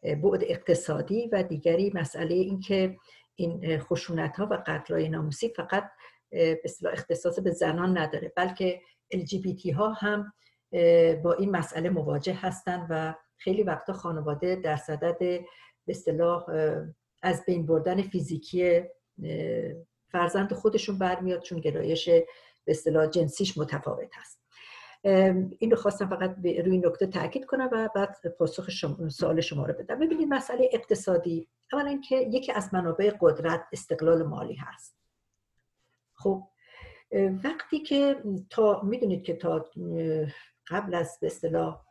[0.03, 2.97] بعد اقتصادی و دیگری مسئله اینکه
[3.35, 5.91] این خشونت ها و قتل های ناموسی فقط
[6.31, 6.63] به
[6.93, 8.81] اختصاص به زنان نداره بلکه
[9.15, 10.33] LGBT ها هم
[11.23, 15.47] با این مسئله مواجه هستند و خیلی وقتا خانواده در صدد به
[15.89, 16.47] اصطلاح
[17.23, 18.83] از بین بردن فیزیکی
[20.13, 22.25] فرزند خودشون برمیاد چون گرایش به
[22.67, 24.40] اصطلاح جنسیش متفاوت هست.
[25.03, 29.75] این رو خواستم فقط روی نکته تاکید کنم و بعد پاسخ شما، سوال شما رو
[29.75, 29.99] بدم.
[29.99, 34.97] ببینید مسئله اقتصادی اولا اینکه یکی از منابع قدرت استقلال مالی هست.
[36.15, 36.49] خب
[37.45, 39.71] وقتی که تا می‌دونید که تا
[40.67, 41.85] قبل از به اصطلاح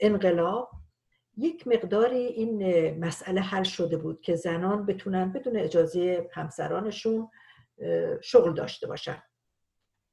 [0.00, 0.70] انقلاب
[1.36, 7.28] یک مقداری این مسئله حل شده بود که زنان بتونن بدون اجازه همسرانشون
[8.22, 9.22] شغل داشته باشن.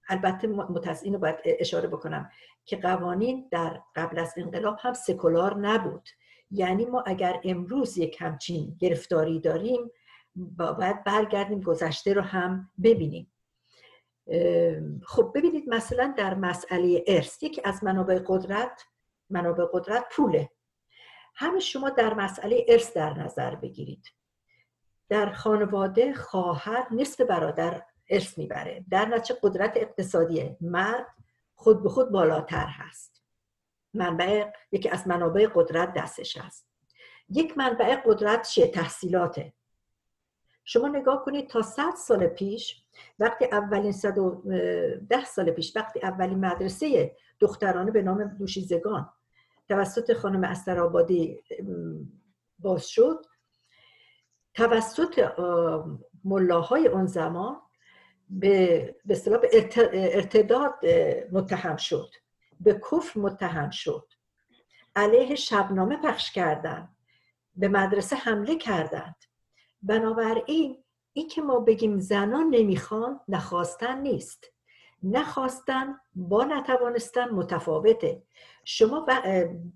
[0.08, 2.30] البته متاسین رو باید اشاره بکنم
[2.66, 6.10] که قوانین در قبل از انقلاب هم سکولار نبود.
[6.52, 9.92] یعنی ما اگر امروز یک همچین گرفتاری داریم
[10.36, 13.32] باید برگردیم گذشته رو هم ببینیم.
[15.04, 18.84] خب ببینید مثلا در مسئله ارث یکی از منابع قدرت
[19.30, 20.50] منابع قدرت پوله.
[21.36, 24.06] همه شما در مسئله ارث در نظر بگیرید.
[25.10, 28.86] در خانواده خواهر نصف برادر ارث می‌بره.
[28.90, 31.08] در نتیجه قدرت اقتصادی مرد
[31.56, 33.24] خود به خود بالاتر هست.
[33.94, 36.68] منبع یکی از منابع قدرت دستش هست.
[37.30, 39.54] یک منبع قدرت چیه تحصیلاته.
[40.66, 42.84] شما نگاه کنید تا صد سال پیش
[43.20, 44.42] وقتی اولین صد و
[45.10, 49.10] ده سال پیش وقتی اولین مدرسه دخترانه به نام دوشیزگان
[49.70, 51.44] توسط خانم استرابادی
[52.60, 53.26] باز شد
[54.54, 55.30] توسط
[56.24, 57.62] ملاهای اون زمان
[58.30, 59.40] به اصطلاح
[59.94, 60.74] ارتداد
[61.32, 62.10] متهم شد.
[62.60, 64.08] به کفر متهم شد.
[64.96, 66.96] علیه شبنامه پخش کردند.
[67.56, 69.16] به مدرسه حمله کردند.
[69.82, 70.84] بنابراین
[71.14, 74.46] این که ما بگیم زنان نمی‌خوان نخواستن نیست.
[75.04, 78.24] نخواستن با نتوانستن متفاوته.
[78.66, 79.08] شما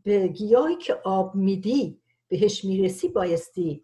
[0.04, 3.84] به گیاهی که آب میدی بهش می‌رسی بایستی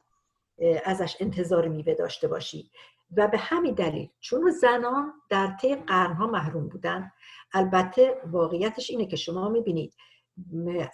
[0.86, 2.72] ازش انتظار میوه داشته باشی.
[3.18, 7.12] و به همین دلیل چون زنان در طی قرنها محروم بودن
[7.54, 9.94] البته واقعیتش اینه که شما می‌بینید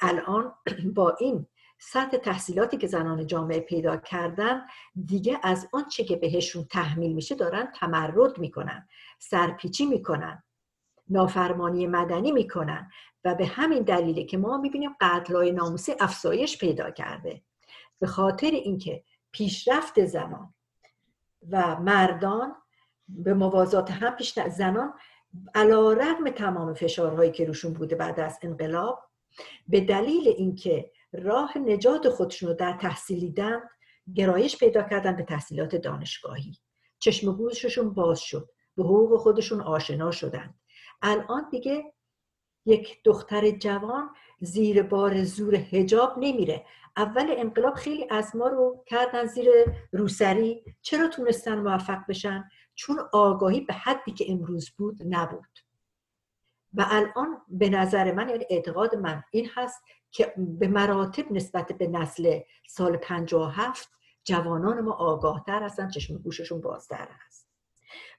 [0.01, 0.53] الان
[0.95, 1.45] با این
[1.81, 4.61] سطح تحصیلاتی که زنان جامعه پیدا کردن
[5.05, 8.87] دیگه از آنچه که بهشون تحمیل میشه دارن تمرد می‌کنن
[9.19, 10.43] سرپیچی می‌کنن
[11.09, 12.91] نافرمانی مدنی می‌کنن
[13.23, 17.41] و به همین دلیله که ما می‌بینیم قتلای ناموسی افزایش پیدا کرده.
[17.99, 20.53] به خاطر اینکه پیشرفت زنان
[21.51, 22.55] و مردان
[23.07, 24.93] به موازات هم پیش زنان
[25.55, 29.09] علا رقم تمام فشارهایی که روشون بوده بعد از انقلاب
[29.67, 33.59] به دلیل اینکه راه نجات خودشون رو در تحصیلیدن
[34.15, 36.57] گرایش پیدا کردن به تحصیلات دانشگاهی.
[36.99, 38.49] چشم گوششون باز شد.
[38.75, 40.53] به حقوق خودشون آشنا شدن
[41.01, 41.93] الان دیگه
[42.69, 46.65] یک دختر جوان زیر بار زور هجاب نمیره.
[46.97, 49.47] اول انقلاب خیلی از ما رو کردن زیر
[49.91, 50.63] روسری.
[50.81, 55.59] چرا تونستن موفق بشن؟ چون آگاهی به حدی که امروز بود نبود.
[56.73, 61.87] و الان به نظر من یعنی اعتقاد من این هست که به مراتب نسبت به
[61.87, 63.89] نسل سال 57
[64.23, 67.48] جوانان ما آگاهتر هستن چشم گوششون بازتر هست.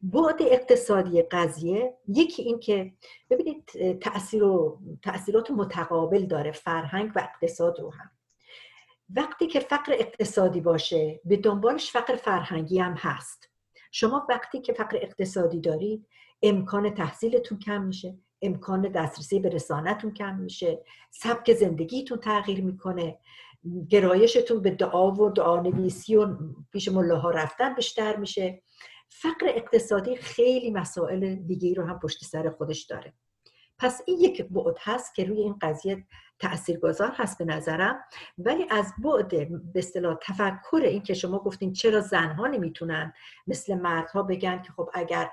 [0.03, 2.93] بعد اقتصادی قضیه یکی این که
[3.31, 8.11] ببینید تأثیر و تأثیرات متقابل داره فرهنگ و اقتصاد رو هم.
[9.17, 13.49] وقتی که فقر اقتصادی باشه به دنبالش فقر فرهنگی هم هست.
[13.93, 16.07] شما وقتی که فقر اقتصادی دارید
[16.43, 23.19] امکان تحصیلتون کم میشه امکان دسترسی به رسانتون کم میشه سبک زندگیتون تغییر می‌کنه
[23.89, 26.37] گرایشتون به دعا و دعا نویسی و
[26.73, 28.63] پیش ملاها رفتن بیشتر میشه.
[29.13, 33.13] فقر اقتصادی خیلی مسائل دیگه رو هم پشت سر خودش داره.
[33.79, 36.07] پس این یک بعد هست که روی این قضیه
[36.39, 38.05] تاثیرگذار هست به نظرم.
[38.39, 39.29] ولی از بعد
[39.73, 43.13] به اصطلاح تفکر این که شما گفتین چرا زنها نمی‌تونن
[43.47, 45.31] مثل مردها بگن که خب اگر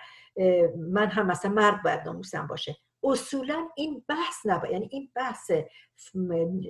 [0.78, 2.78] من هم مثلا مرد باید ناموسم باشه.
[3.04, 5.52] اصولا این بحث نباید یعنی این بحث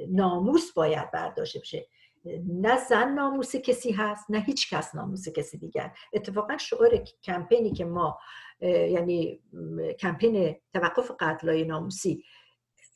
[0.09, 1.87] ناموس باید برداشته بشه.
[2.47, 5.91] نه زن ناموس کسی هست نه هیچ کس ناموس کسی دیگر.
[6.13, 8.19] اتفاقا شعار کمپینی که ما
[8.61, 9.41] یعنی
[9.99, 12.23] کمپین توقف قتلای ناموسی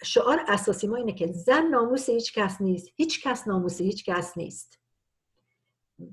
[0.03, 4.37] شعار اساسی ما اینه که زن ناموس هیچ کس نیست هیچ کس ناموس هیچ کس
[4.37, 4.79] نیست.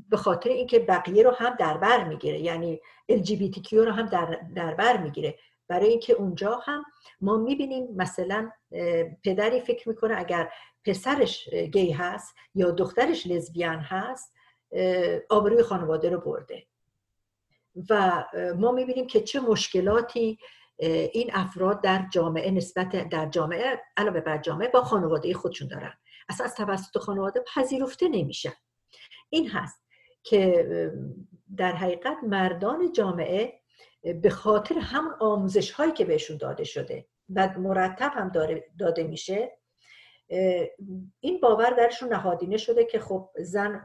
[0.09, 2.81] به خاطر اینکه بقیه رو هم در بر می‌گیره یعنی
[3.12, 5.38] LGBTQ رو هم در, در بر می‌گیره.
[5.68, 6.85] برای اینکه اونجا هم
[7.20, 8.50] ما می‌بینیم مثلا
[9.24, 10.52] پدری فکر می‌کنه اگر
[10.85, 14.35] پسرش گی هست یا دخترش لزبیان هست
[15.31, 16.67] آبروی خانواده رو برده.
[17.91, 18.25] و
[18.57, 20.38] ما می‌بینیم که چه مشکلاتی
[21.12, 25.93] این افراد در جامعه نسبت در جامعه علاوه بر جامعه با خانواده خودشون دارن.
[26.29, 28.53] از توسط خانواده پذیرفته نمیشن
[29.31, 29.83] این هست
[30.23, 30.67] که
[31.57, 33.61] در حقیقت مردان جامعه
[34.23, 38.33] به خاطر همون آموزش هایی که بهشون داده شده و مرتب هم
[38.79, 39.58] داده میشه
[41.21, 43.83] این باور درشون نهادینه شده که خب زن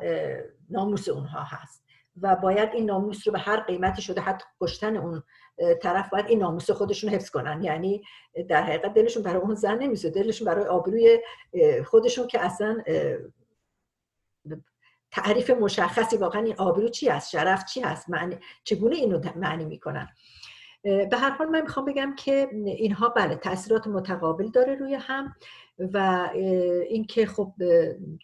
[0.69, 1.83] ناموس اونها هست
[2.21, 5.23] و باید این ناموس رو به هر قیمتی شده حتی کشتن اون
[5.81, 7.63] طرف باید این ناموس خودشون حفظ کنن.
[7.63, 8.03] یعنی
[8.49, 11.19] در حقیقت دلشون برای اون زن نمیسه دلشون برای آبروی
[11.85, 12.83] خودشون که اصلا
[15.11, 20.07] تعریف مشخصی واقعا این آبرو چی است شرف چی هست معنی چگونه اینو معنی می‌کنن.
[20.83, 25.35] به هر حال من می‌خوام بگم که اینها بله تاثیرات متقابل داره روی هم
[25.79, 26.29] و
[26.89, 27.53] اینکه خب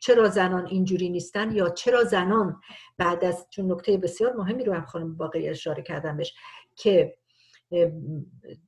[0.02, 2.62] چرا زنان اینجوری نیستن یا چرا زنان
[2.98, 6.34] بعد از چون نکته بسیار مهمی رو هم خانم باقی اشاره کردم بهش
[6.76, 7.18] که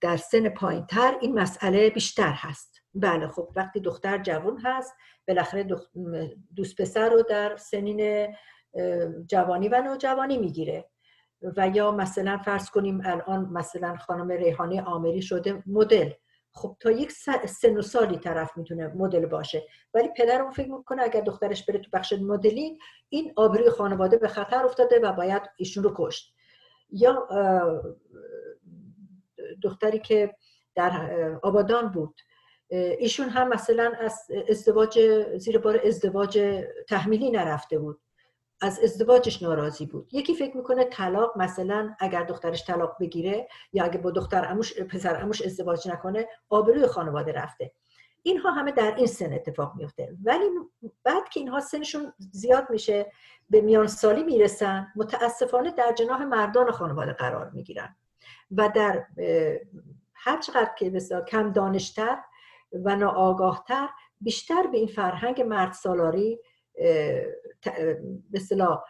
[0.01, 2.81] در سن پایین تر این مسئله بیشتر هست.
[2.93, 4.93] بله خب وقتی دختر جوان هست
[5.27, 5.67] بالاخره
[6.55, 8.27] دوست پسر رو در سنین
[9.27, 10.90] جوانی و نوجوانی می‌گیره.
[11.57, 16.09] و یا مثلا فرض کنیم الان مثلا خانم ریحانه آمری شده مدل.
[16.53, 17.11] خب تا یک
[17.45, 19.63] سن و سالی طرف می‌تونه مدل باشه.
[19.93, 22.77] ولی پدر اون فکر می‌کنه اگر دخترش بره تو بخش مدلی
[23.09, 26.33] این آبروی خانواده به خطر افتاده و باید ایشون رو کشت.
[26.91, 27.27] یا
[29.63, 30.35] دختری که
[30.75, 31.09] در
[31.43, 32.21] آبادان بود
[32.99, 34.99] ایشون هم مثلا از ازدواج
[35.37, 38.01] زیر بار ازدواج تحمیلی نرفته بود.
[38.61, 40.09] از ازدواجش ناراضی بود.
[40.13, 45.21] یکی فکر می‌کنه طلاق مثلا اگر دخترش طلاق بگیره یا اگه با دختر اموش پسر
[45.21, 47.71] اموش ازدواج نکنه آبروی خانواده رفته.
[48.23, 50.45] اینها همه در این سن اتفاق میفته ولی
[51.03, 53.11] بعد که اینها سنشون زیاد میشه
[53.49, 57.95] به میان سالی می‌رسن متاسفانه در جناح مردان خانواده قرار می‌گیرن.
[58.51, 59.05] و در
[60.13, 62.17] هر چقدر که بسیار کم دانشتر
[62.85, 63.89] و ناآگاهتر
[64.21, 66.39] بیشتر به این فرهنگ مرد سالاری
[66.81, 68.83] به اصطلاح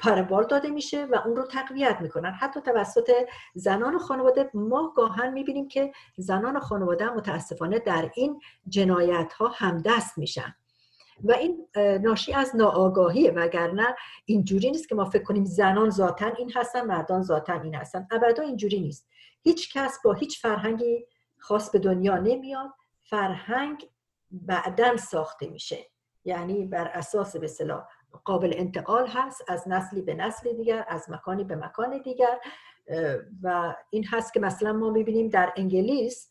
[0.00, 2.30] پربال داده میشه و اون رو تقویت می‌کنن.
[2.30, 3.12] حتی توسط
[3.54, 10.54] زنان خانواده ما گاهن می‌بینیم که زنان خانواده متاسفانه در این جنایت ها همدست میشن.
[11.24, 11.68] و این
[12.02, 17.22] ناشی از ناآگاهیه وگرنه اینجوری نیست که ما فکر کنیم زنان ذاتن این هستن مردان
[17.22, 18.06] ذاتن این هستن.
[18.10, 19.08] ابدا اینجوری نیست.
[19.42, 21.06] هیچ کس با هیچ فرهنگی
[21.38, 22.70] خاص به دنیا نمیاد.
[23.02, 23.88] فرهنگ
[24.30, 25.90] بعدا ساخته میشه.
[26.24, 27.88] یعنی بر اساس به صلاح
[28.24, 32.38] قابل انتقال هست از نسلی به نسل دیگر از مکانی به مکان دیگر
[33.42, 36.30] و این هست که مثلا ما می‌بینیم در انگلیس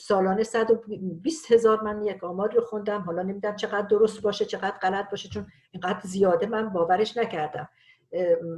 [0.00, 3.00] سالانه 120 هزار من یک آمار رو خوندم.
[3.00, 7.68] حالا نمی‌دونم چقدر درست باشه چقدر غلط باشه چون اینقدر زیاده من باورش نکردم.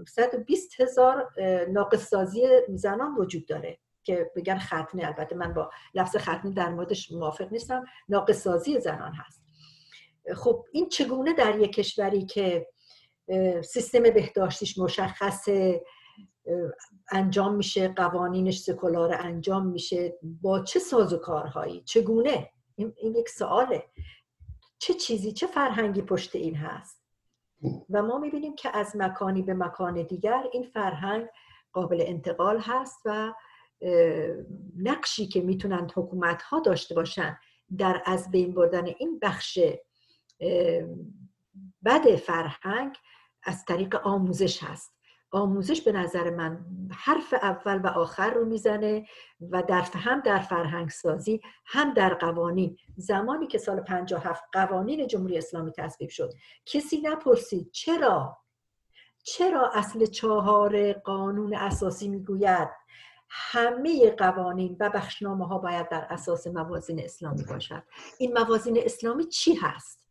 [0.08, 1.28] 120 هزار
[1.68, 5.06] ناقص سازی زنان وجود داره که بگن ختنه.
[5.06, 7.84] البته من با لفظ ختنه در موردش موافق نیستم.
[8.08, 9.45] ناقص سازی زنان هست.
[10.34, 12.66] خب این چگونه در یک کشوری که
[13.64, 15.48] سیستم بهداشتیش مشخص
[17.10, 23.84] انجام میشه قوانینش سکولار انجام میشه با چه ساز و کارهایی چگونه؟ این, یک سواله.
[24.78, 27.02] چه چیزی چه فرهنگی پشت این هست؟
[27.90, 31.26] و ما می‌بینیم که از مکانی به مکان دیگر این فرهنگ
[31.72, 33.32] قابل انتقال هست و
[34.76, 37.38] نقشی که می‌تونن حکومت ها داشته باشن
[37.78, 39.58] در از بین بردن این بخش
[41.84, 42.96] بد فرهنگ
[43.42, 44.96] از طریق آموزش هست.
[45.30, 49.06] آموزش به نظر من حرف اول و آخر رو می‌زنه
[49.50, 52.76] و در هم در فرهنگ سازی هم در قوانین.
[52.96, 56.32] زمانی که سال 57 قوانین جمهوری اسلامی تصویب شد
[56.66, 58.38] کسی نپرسید چرا؟
[59.22, 62.68] چرا اصل چهار قانون اساسی می‌گوید؟
[63.28, 67.82] همه قوانین و بخشنامه ها باید در اساس موازین اسلامی باشد.
[68.18, 70.05] این موازین اسلامی چی هست؟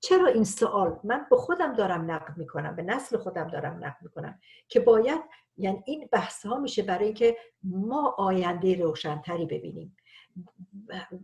[0.00, 4.40] چرا این سوال؟ من به خودم دارم نقد می‌کنم به نسل خودم دارم نقد می‌کنم
[4.68, 5.20] که باید
[5.56, 9.96] یعنی این بحث ها میشه برای اینکه ما آینده روشنتری ببینیم.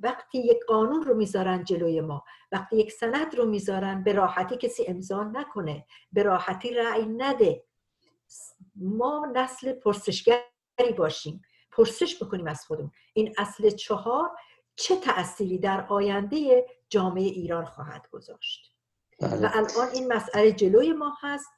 [0.03, 4.85] وقتی یک قانون رو می‌ذارن جلوی ما وقتی یک سند رو می‌ذارن به راحتی کسی
[4.87, 7.65] امضا نکنه به راحتی رأی نده.
[8.77, 10.43] ما نسل پرسشگری
[10.99, 12.91] باشیم پرسش بکنیم از خودمون.
[13.13, 14.31] این اصل چهار
[14.75, 18.72] چه تأثیری در آینده جامعه ایران خواهد گذاشت؟
[19.21, 19.43] بله.
[19.43, 21.49] و الان این مسئله جلوی ما هست.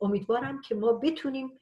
[0.00, 1.52] امیدوارم که ما بتونیم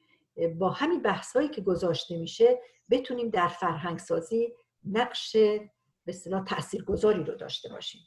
[0.57, 4.53] با همین بحث هایی که گذاشته میشه بتونیم در فرهنگ سازی
[4.85, 5.69] نقش به
[6.07, 8.01] اصطلاح تاثیرگذاری رو داشته باشیم.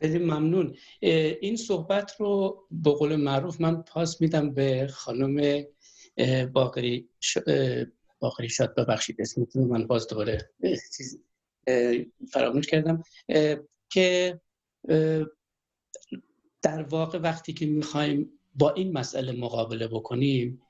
[0.00, 0.76] خیلی ممنون.
[1.00, 5.64] این صحبت رو به قول معروف من پاس میدم به خانم
[6.52, 7.08] باقری
[8.20, 8.74] باقری شاد.
[8.74, 10.50] ببخشید اسمتون من باز دوباره
[12.32, 13.02] فراموش کردم.
[13.88, 14.40] که
[16.62, 20.62] در واقع وقتی که می‌خوایم با این مسئله مقابله بکنیم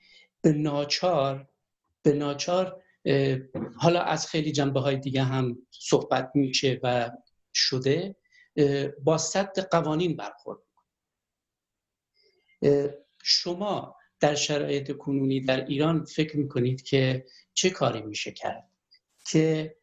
[0.42, 1.48] به ناچار
[2.02, 2.82] به ناچار
[3.76, 7.10] حالا از خیلی جنبه های دیگه هم صحبت میشه و
[7.54, 8.16] شده
[9.04, 10.58] با صد قوانین برخورد
[13.22, 18.70] شما در شرایط کنونی در ایران فکر می‌کنید که چه کاری میشه کرد؟
[19.26, 19.76] که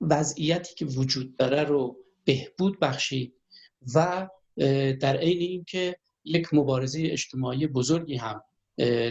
[0.00, 3.37] وضعیتی که وجود داره رو بهبود بخشید
[3.94, 4.28] و
[5.00, 8.42] در عین اینکه یک مبارزه اجتماعی بزرگی هم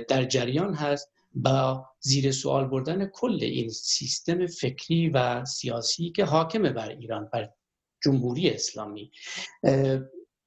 [0.08, 6.70] در جریان هست با زیر سوال بردن کل این سیستم فکری و سیاسی که حاکمه
[6.70, 7.50] بر ایران بر
[8.04, 9.12] جمهوری اسلامی.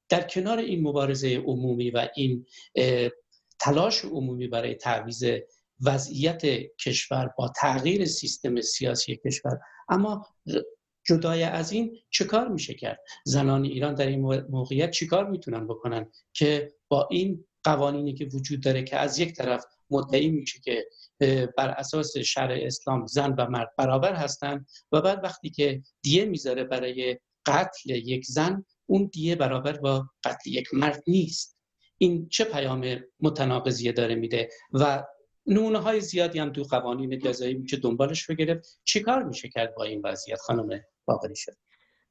[0.09, 2.45] در کنار این مبارزه عمومی و این
[3.59, 5.25] تلاش عمومی برای تعویض
[5.81, 6.41] وضعیت
[6.85, 9.59] کشور با تغییر سیستم سیاسی کشور
[9.89, 10.27] اما
[11.03, 16.11] جدای از این چه کار میشه کرد؟ زنان ایران در این موقعیت چیکار می‌تونن بکنن
[16.33, 20.85] که با این قوانینی که وجود داره که از یک طرف مدعی میشه که
[21.57, 26.63] بر اساس شرع اسلام زن و مرد برابر هستند و بعد وقتی که دیه می‌ذاره
[26.63, 31.57] برای قتل یک زن اون دیه برابر با قتل یک مرد نیست.
[31.97, 35.03] این چه پیام متناقضیه داره میده؟ و
[35.45, 38.35] نونه های زیادی هم تو قوانین جزایی میشه دنبالش رو
[38.83, 41.53] چیکار میشه کرد با این وضعیت خانم باقری شد؟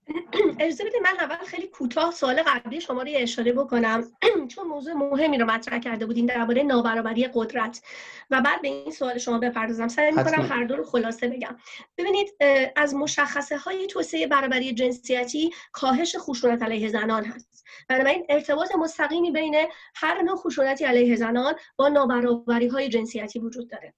[0.61, 4.13] اجازه بدید من اول خیلی کوتاه سوال قبلی شما رو اشاره بکنم.
[4.55, 7.83] چون موضوع مهمی رو مطرح کرده بودین درباره نابرابری قدرت.
[8.31, 9.89] و بعد به این سوال شما بپردازم.
[9.89, 11.57] سعی می‌کنم هر دو رو خلاصه بگم.
[11.99, 12.35] ببینید
[12.77, 17.65] از مشخصه های توسعه برابری جنسیتی کاهش خشونت علیه زنان هست.
[17.89, 19.57] بنابراین ارتباط مستقیمی بین
[19.95, 23.95] هر نوع خشونتی علیه زنان با نابرابری های جنسیتی وجود داره.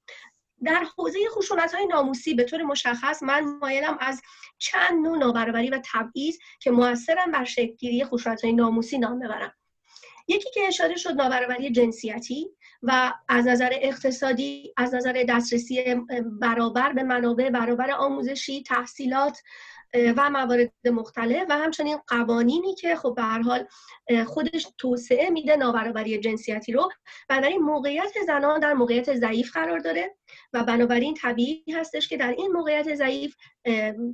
[0.65, 4.23] در حوزه خشونت های ناموسی به طور مشخص من مایلم از
[4.59, 9.55] چند نوع نابرابری و تبعیض که موثرن بر شکلگیری خشونت های ناموسی نام ببرم.
[10.29, 12.51] یکی که اشاره شد نابرابری جنسیتی
[12.83, 15.85] و از نظر اقتصادی از نظر دسترسی
[16.41, 19.39] برابر به منابع برابر آموزشی تحصیلات
[20.17, 23.67] و موارد مختلف و همچنین قوانینی که خب به حال
[24.27, 26.91] خودش توسعه میده نابرابری جنسیتی رو
[27.29, 30.17] بنابراین موقعیت زنان در موقعیت ضعیف قرار داره
[30.53, 33.37] و بنابراین طبیعی هستش که در این موقعیت ضعیف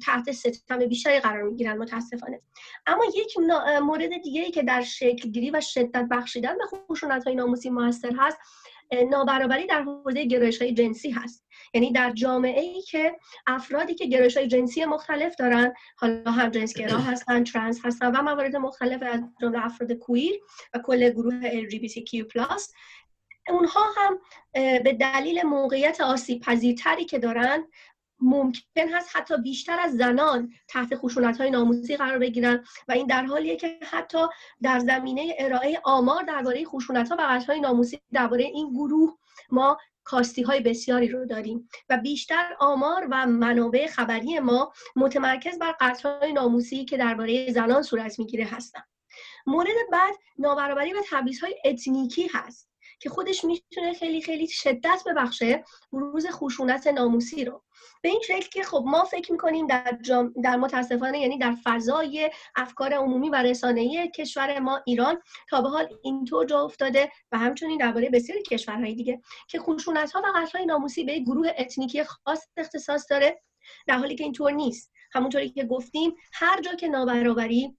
[0.06, 2.40] تحت ستم بیشتری قرار می‌گیرن متاسفانه.
[2.86, 3.38] اما یک
[3.82, 8.12] مورد دیگه ای که در شکل گیری و شدت بخشیدن به خشونت های ناموسی موثر
[8.18, 8.38] هست
[9.10, 11.47] نابرابری در حوزه گرایش های جنسی هست.
[11.74, 13.16] یعنی در جامعه ای که
[13.46, 18.56] افرادی که گرایش های جنسی مختلف دارن حالا هم جنسگرا هستن ترنس هستن و موارد
[18.56, 20.40] مختلف از جمله افراد کویر
[20.74, 22.36] و کل گروه LGBTQ+
[23.48, 24.18] اونها هم
[24.52, 27.64] به دلیل موقعیت آسیب پذیرتری که دارن
[28.20, 33.24] ممکن هست حتی بیشتر از زنان تحت خشونت های ناموسی قرار بگیرن و این در
[33.24, 34.18] حالیه که حتی
[34.62, 39.18] در زمینه ارائه آمار درباره خشونت ها و های ناموسی درباره این گروه
[39.50, 45.74] ما کاستی های بسیاری رو داریم و بیشتر آمار و منابع خبری ما متمرکز بر
[45.80, 48.82] قتل های ناموسی که درباره زنان صورت می‌گیره هستن
[49.46, 52.67] مورد بعد نابرابری و تبعیض های اتنیکی هست.
[53.00, 57.62] که خودش می‌تونه خیلی خیلی شدت ببخشه بروز خشونت ناموسی رو.
[58.02, 60.34] به این شکل که خب ما فکر می‌کنیم در, جام...
[60.44, 65.88] در متاسفانه یعنی در فضای افکار عمومی و رسانه‌ای کشور ما ایران تا به حال
[66.02, 71.04] اینطور جا افتاده و همچنین درباره بسیاری کشورهای دیگه که خشونت ها و قتل ناموسی
[71.04, 73.42] به گروه اتنیکی خاص اختصاص داره
[73.86, 74.92] در حالی که اینطور نیست.
[75.12, 77.78] همونطوری که گفتیم هر جا که نابرابری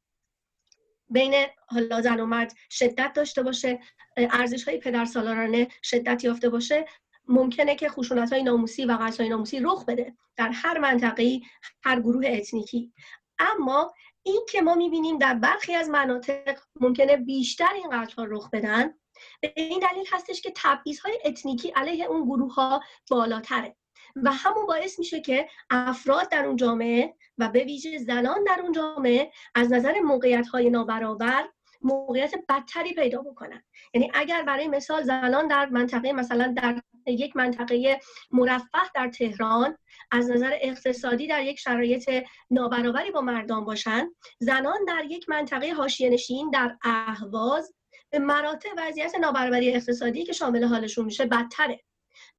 [1.09, 3.79] بین حالا زن و مرد شدت داشته باشه
[4.17, 6.85] ارزش های پدر سالارانه شدت یافته باشه.
[7.27, 11.41] ممکنه که خشونت های ناموسی و قتل های ناموسی رخ بده در هر منطقه
[11.83, 12.93] هر گروه اتنیکی.
[13.39, 13.93] اما
[14.23, 18.93] این که ما می‌بینیم در برخی از مناطق ممکنه بیشتر این قتل ها رخ بدن
[19.41, 23.75] به این دلیل هستش که تبعیض های اتنیکی علیه اون گروه ها بالاتره.
[24.15, 28.71] و همون باعث میشه که افراد در اون جامعه و به ویژه زنان در اون
[28.71, 31.49] جامعه از نظر موقعیت های نابرابر
[31.81, 33.63] موقعیت بدتری پیدا بکنن.
[33.93, 37.99] یعنی اگر برای مثال زنان در منطقه مثلا در یک منطقه
[38.31, 39.77] مرفه در تهران
[40.11, 42.09] از نظر اقتصادی در یک شرایط
[42.51, 47.73] نابرابری با مردان باشند زنان در یک منطقه حاشیه نشین در اهواز
[48.09, 51.79] به مراتب وضعیت نابرابری اقتصادی که شامل حالشون میشه بدتره.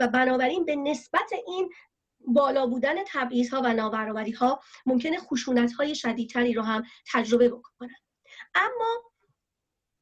[0.01, 1.71] و بنابراین به نسبت این
[2.27, 6.83] بالا بودن تبعیض ها و نابرابری ها ممکنه خشونت های شدیدتری رو هم
[7.13, 7.97] تجربه بکنن.
[8.55, 9.03] اما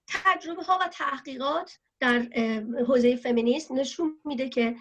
[0.09, 2.19] تجربه ها و تحقیقات در
[2.89, 4.77] حوزه فمینیسم نشون میده که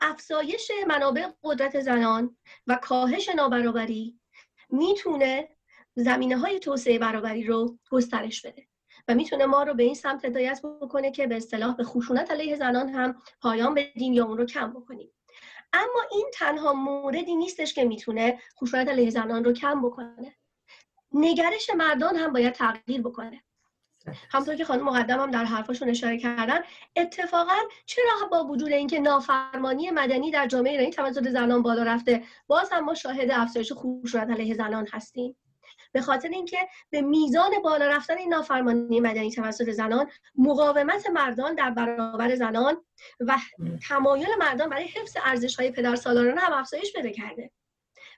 [0.00, 2.36] افزایش منابع قدرت زنان
[2.66, 4.20] و کاهش نابرابری
[4.70, 5.48] می‌تونه
[5.94, 8.66] زمینه های توسعه برابری رو گسترش بده.
[9.08, 12.56] و می‌تونه ما رو به این سمت هدایت بکنه که به اصطلاح به خشونت علیه
[12.56, 15.12] زنان هم پایان بدیم یا اون رو کم بکنیم.
[15.72, 20.36] اما این تنها موردی نیستش که می‌تونه خشونت علیه زنان رو کم بکنه.
[21.12, 23.42] نگرش مردان هم باید تغییر بکنه.
[24.30, 26.58] همطور که خانم مقدم هم در حرفاشون اشاره کردن
[26.96, 32.72] اتفاقا چرا با وجود اینکه نافرمانی مدنی در جامعه ایرانی توسط زنان بالا رفته باز
[32.72, 35.36] هم ما شاهد افزایش خشونت علیه زنان هستیم؟
[35.92, 36.58] به خاطر اینکه
[36.90, 42.76] به میزان بالا رفتن این نافرمانی مدنی توسط زنان مقاومت مردان در برابر زنان
[43.20, 43.38] و
[43.88, 47.50] تمایل مردان برای حفظ ارزش های پدر سالاران هم افزایش پیدا کرده.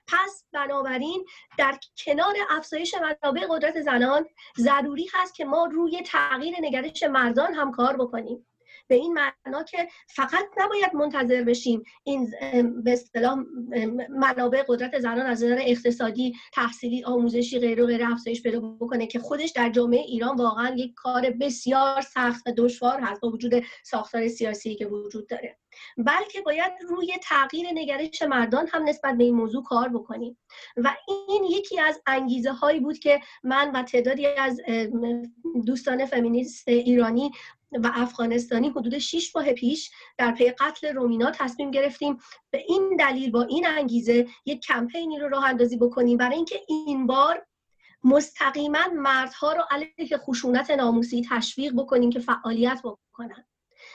[0.07, 1.25] پس بنابراین
[1.57, 4.25] در کنار افزایش منابع قدرت زنان
[4.57, 8.45] ضروری هست که ما روی تغییر نگرش مردان هم کار بکنیم.
[8.89, 12.31] به این معنا که فقط نباید منتظر بشیم این
[12.83, 13.37] به اصطلاح
[14.09, 19.19] منابع قدرت زنان از نظر اقتصادی تحصیلی آموزشی غیر و غیر افزایش پیدا بکنه که
[19.19, 24.27] خودش در جامعه ایران واقعا یک کار بسیار سخت و دشوار هست با وجود ساختار
[24.27, 25.57] سیاسی که وجود داره.
[25.97, 30.37] بلکه باید روی تغییر نگرش مردان هم نسبت به این موضوع کار بکنیم.
[30.77, 34.61] و این یکی از انگیزه هایی بود که من و تعدادی از
[35.65, 37.31] دوستان فمینیست ایرانی
[37.71, 42.17] و افغانستانی حدود 6 ماه پیش در پی قتل رومینا تصمیم گرفتیم
[42.51, 47.07] به این دلیل با این انگیزه یک کمپینی رو راه اندازی بکنیم برای اینکه این
[47.07, 47.45] بار
[48.03, 53.45] مستقیما مردها رو علیه خشونت ناموسی تشویق بکنیم که فعالیت بکنن.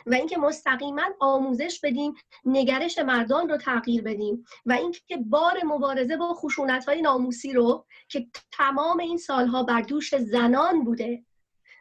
[0.07, 2.15] و اینکه مستقیما آموزش بدیم
[2.45, 8.27] نگرش مردان رو تغییر بدیم و اینکه بار مبارزه با خشونت های ناموسی رو که
[8.53, 11.25] تمام این سالها بر دوش زنان بوده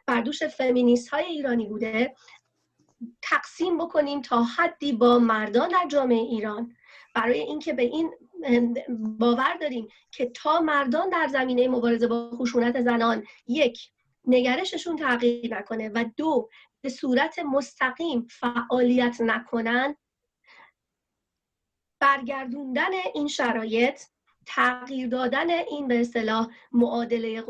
[0.06, 2.14] بر دوش فمینیست های ایرانی بوده
[3.22, 6.76] تقسیم بکنیم تا حدی با مردان در جامعه ایران.
[7.14, 8.14] برای اینکه به این
[8.98, 13.78] باور داریم که تا مردان در زمینه مبارزه با خشونت زنان یک
[14.26, 16.48] نگرششون تغییر نکنه و دو
[16.84, 19.96] به صورت مستقیم فعالیت نکنن
[22.00, 24.00] برگردوندن این شرایط
[24.46, 27.44] تغییر دادن این به اصطلاح معادله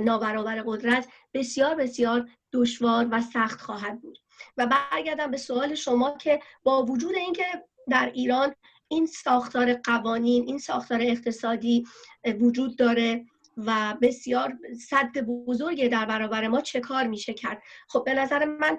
[0.00, 4.18] نابرابر قدرت بسیار بسیار دشوار و سخت خواهد بود.
[4.56, 7.44] و برگردم به سوال شما که با وجود اینکه
[7.88, 8.54] در ایران
[8.88, 11.86] این ساختار قوانین این ساختار اقتصادی
[12.40, 13.26] وجود داره
[13.66, 14.58] و بسیار
[14.88, 17.62] صد بزرگی در برابر ما چه کار میشه کرد.
[17.88, 18.78] خب به نظر من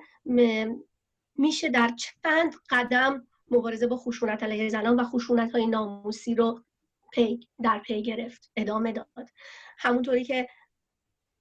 [1.35, 6.63] میشه در چند قدم مبارزه با خشونت علیه زنان و خشونت های ناموسی رو
[7.11, 9.29] پی در پی گرفت ادامه داد.
[9.77, 10.49] همونطوری که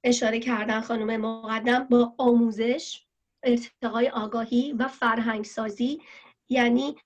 [0.05, 3.07] اشاره کردن خانم مقدم با آموزش
[3.43, 6.03] ارتقای آگاهی و فرهنگ سازی
[6.49, 6.97] یعنی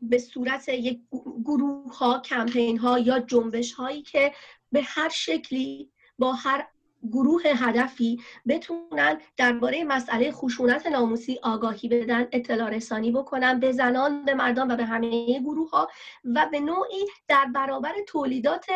[0.00, 1.00] به صورت یک
[1.44, 4.32] گروه ها کمپین ها یا جنبش هایی که
[4.72, 6.66] به هر شکلی با هر
[7.10, 14.34] گروه هدفی بتونن درباره مسئله خشونت ناموسی آگاهی بدن اطلاع رسانی بکنن به زنان به
[14.34, 15.88] مردان و به همه گروه ها
[16.24, 18.66] و به نوعی در برابر تولیدات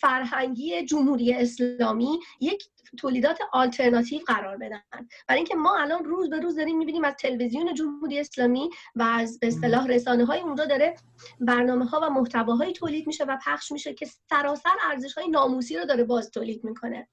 [0.00, 2.64] فرهنگی جمهوری اسلامی یک
[2.98, 4.82] تولیدات آلترناتیو قرار بدن.
[5.28, 9.38] برای اینکه ما الان روز به روز داریم می‌بینیم از تلویزیون جمهوری اسلامی و از
[9.40, 10.96] به اصطلاح رسانه های اونجا داره
[11.40, 15.84] برنامه ها و محتواهایی تولید میشه و پخش میشه که سراسر ارزش های ناموسی رو
[15.84, 17.08] داره باز تولید می‌کنه.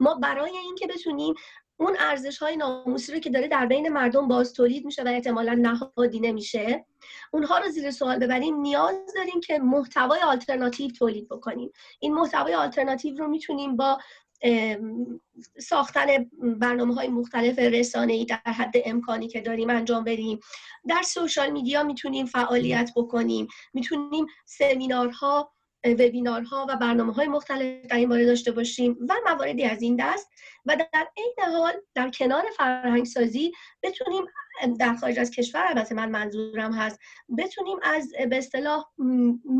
[0.00, 1.34] ما برای اینکه بتونیم
[1.80, 5.54] اون ارزش های ناموسی رو که داره در بین مردم باز تولید میشه و احتمالا
[5.54, 6.84] نهادی نمیشه.
[7.32, 8.56] اونها رو زیر سوال ببریم.
[8.60, 11.70] نیاز داریم که محتوای آلترناتیو تولید بکنیم.
[12.00, 13.98] این محتوای آلترناتیو رو می‌تونیم با
[15.60, 16.06] ساختن
[16.58, 20.40] برنامه های مختلف رسانه ای در حد امکانی که داریم انجام بدیم.
[20.88, 23.46] در سوشال میدیا می‌تونیم فعالیت بکنیم.
[23.74, 25.52] می‌تونیم سمینارها
[25.84, 30.28] وبینارها و برنامه های مختلف در این باره داشته باشیم و مواردی از این دست
[30.66, 33.52] و در عین حال در کنار فرهنگ سازی
[33.82, 34.24] بتونیم
[34.78, 37.00] در خارج از کشور البته من منظورم هست
[37.38, 38.84] بتونیم از به اصطلاح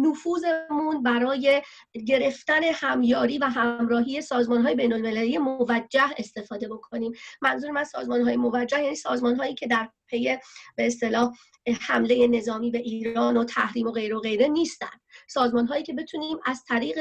[0.03, 1.63] نفوذمون برای
[2.07, 7.13] گرفتن همیاری و همراهی سازمان های بین المللی موجه استفاده بکنیم.
[7.43, 10.39] منظور من سازمان های موجه یعنی سازمان هایی که در پی
[10.77, 11.33] به اصطلاح
[11.81, 15.01] حمله نظامی به ایران و تحریم و غیر و غیره نیستن.
[15.29, 16.99] سازمان هایی که بتونیم از طریق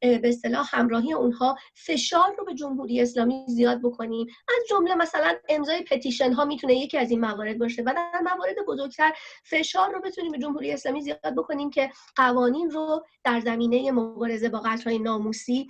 [0.00, 4.26] به اصطلاح همراهی اونها فشار رو به جمهوری اسلامی زیاد بکنیم.
[4.48, 8.56] از جمله مثلا امضای پتیشن ها می‌تونه یکی از این موارد باشه و در موارد
[8.66, 9.12] بزرگتر
[9.44, 14.58] فشار رو بتونیم به جمهوری اسلامی زیاد بکنیم که قوانین رو در زمینه مبارزه با
[14.58, 15.68] قتل های ناموسی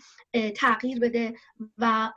[0.57, 1.35] تغییر بده
[1.79, 2.13] و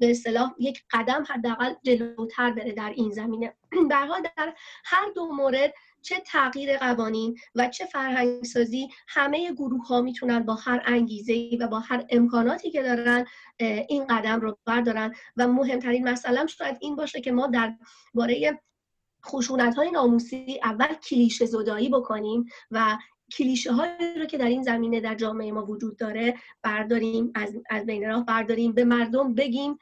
[0.00, 3.54] به اصطلاح یک قدم حداقل جلوتر بره در این زمینه.
[3.90, 4.54] در در
[4.84, 10.82] هر دو مورد چه تغییر قوانین و چه فرهنگسازی همه گروه ها می‌تونن با هر
[10.86, 13.24] انگیزه و با هر امکاناتی که دارن
[13.88, 15.14] این قدم رو بردارن.
[15.36, 17.74] و مهمترین مسئله شاید این باشه که ما در
[18.14, 18.60] باره
[19.26, 22.98] خشونت های ناموسی اول کلیشه زدایی بکنیم و
[23.36, 27.86] کلیشه هایی رو که در این زمینه در جامعه ما وجود داره برداریم از, از
[27.86, 28.72] بین راه برداریم.
[28.72, 29.78] به مردم بگیم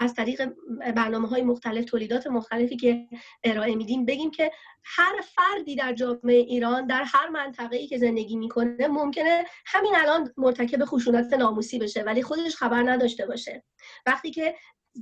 [0.00, 0.52] از طریق
[0.96, 3.06] برنامه های مختلف تولیدات مختلفی که
[3.44, 4.50] ارائه میدیم بگیم که
[4.84, 10.32] هر فردی در جامعه ایران در هر منطقه ای که زندگی می‌کنه ممکنه همین الان
[10.36, 13.64] مرتکب خشونت ناموسی بشه ولی خودش خبر نداشته باشه.
[14.06, 14.54] وقتی که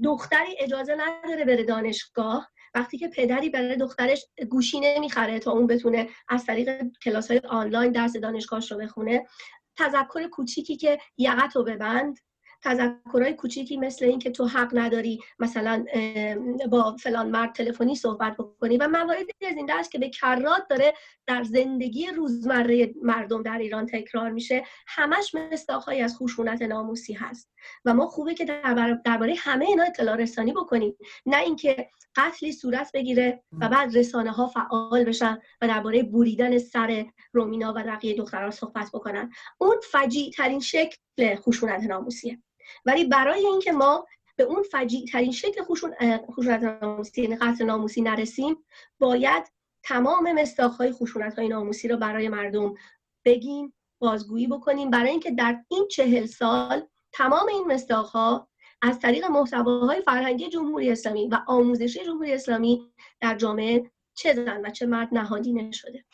[0.04, 6.08] دختری اجازه نداره بره دانشگاه وقتی که پدری برای دخترش گوشی نمی‌خره تا اون بتونه
[6.28, 9.26] از طریق کلاس های آنلاین درس دانشگاهش رو بخونه
[9.76, 12.18] تذکر کوچیکی که یقت رو ببند
[12.62, 15.84] تذکرهای کوچیکی مثل این که تو حق نداری مثلا
[16.70, 20.94] با فلان مرد تلفنی صحبت بکنی و مواردی از این دست که به کرات داره
[21.26, 24.64] در زندگی روزمره مردم در ایران تکرار میشه.
[24.86, 27.52] همش مستاخهایی از خشونت ناموسی هست.
[27.84, 28.44] و ما خوبه که
[29.04, 30.96] درباره همه اینا اطلاع رسانی بکنیم.
[31.26, 37.06] نه اینکه قتلی صورت بگیره و بعد رسانه ها فعال بشن و درباره بریدن سر
[37.32, 39.30] رومینا و بقیه دخترها صحبت بکنن.
[39.58, 40.96] اون فجیع ترین شکل
[41.36, 42.38] خشونت ناموسیه.
[42.84, 44.06] ولی برای اینکه ما
[44.36, 45.62] به اون فجیع ترین شکل
[46.30, 48.56] خشونت ناموسی یعنی قتل ناموسی نرسیم
[48.98, 49.44] باید
[49.82, 52.74] تمام مستاخهای خشونت های ناموسی رو برای مردم
[53.24, 54.90] بگیم بازگویی بکنیم.
[54.90, 58.48] برای اینکه در این چهل سال تمام این مستاخها
[58.82, 64.70] از طریق محتواهای فرهنگی جمهوری اسلامی و آموزشی جمهوری اسلامی در جامعه چه زن و
[64.70, 66.04] چه مرد نهادینه شده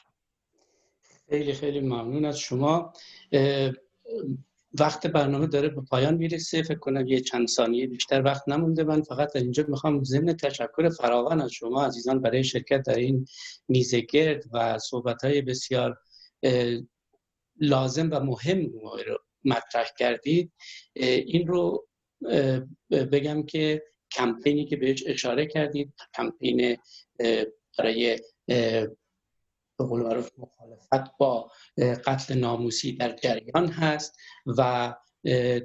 [1.28, 2.92] خیلی خیلی ممنون از شما.
[4.80, 6.62] وقت برنامه داره به پایان می‌رسه.
[6.62, 8.84] فکر کنم یه چند ثانیه بیشتر وقت نمونده.
[8.84, 13.26] من فقط در اینجا می‌خوام ضمن تشکر فراوان از شما عزیزان برای شرکت در این
[13.68, 15.98] میزه گرد و صحبت های بسیار
[17.60, 18.72] لازم و مهم
[19.06, 20.52] رو مطرح کردید.
[20.94, 21.88] این رو
[22.90, 26.76] بگم که کمپینی که بهش اشاره کردید کمپین
[27.78, 28.18] برای
[29.78, 30.02] به قول
[30.38, 31.50] مخالفت با
[32.06, 34.94] قتل ناموسی در جریان هست و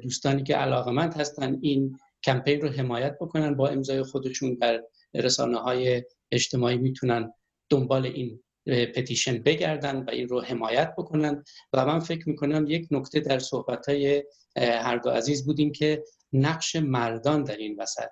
[0.03, 4.83] دوستانی که علاقمند هستن این کمپین رو حمایت بکنن با امضای خودشون در
[5.13, 7.33] رسانه های اجتماعی می‌تونن
[7.69, 11.43] دنبال این پتیشن بگردن و این رو حمایت بکنن.
[11.73, 14.23] و من فکر می‌کنم یک نکته در صحبت های
[14.57, 16.03] هر دو عزیز بودیم که
[16.33, 18.09] نقش مردان در این وسط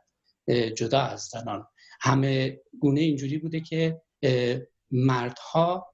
[0.76, 1.68] جدا از زنان.
[2.02, 4.02] همه گونه اینجوری بوده که
[4.92, 5.91] مردها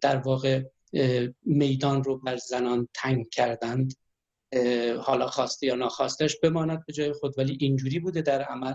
[0.00, 0.62] در واقع
[1.42, 3.94] میدان رو بر زنان تنگ کردند.
[5.00, 8.74] حالا خواسته یا ناخواستش بماند به جای خود ولی اینجوری بوده در عمل.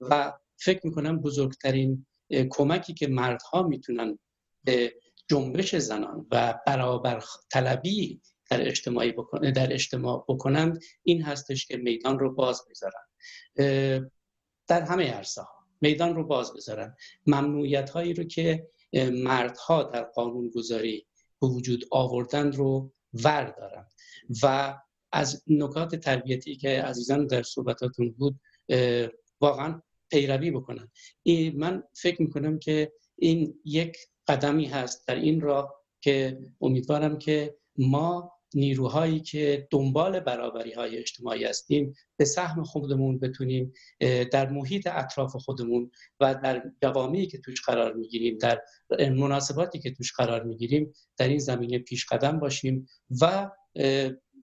[0.00, 2.06] و فکر می‌کنم بزرگترین
[2.50, 4.18] کمکی که مردها می‌تونن
[4.64, 4.94] به
[5.28, 8.20] جنبش زنان و برابر طلبی
[8.50, 14.10] در اجتماعی بکنه در اجتماع بکنند این هستش که میدان رو باز بذارن.
[14.66, 16.96] در همه عرصه ها میدان رو باز بذارن.
[17.26, 18.68] ممنوعیت هایی رو که
[19.02, 21.06] مردها در قانون گذاری
[21.40, 22.92] به وجود آوردن رو
[23.24, 23.86] ور دارن
[24.42, 24.76] و
[25.12, 28.40] از نکات تربیتی که عزیزان در صحبتاتون بود
[29.40, 30.90] واقعا پیروی بکنن
[31.54, 33.96] من فکر می‌کنم که این یک
[34.28, 41.44] قدمی هست در این راه که امیدوارم که ما نیروهایی که دنبال برابری های اجتماعی
[41.44, 43.72] هستیم به سهم خودمون بتونیم
[44.32, 45.90] در محیط اطراف خودمون
[46.20, 48.62] و در جوامعی که توش قرار می‌گیریم در
[49.00, 52.88] مناسباتی که توش قرار می‌گیریم در این زمینه پیش قدم باشیم
[53.20, 53.50] و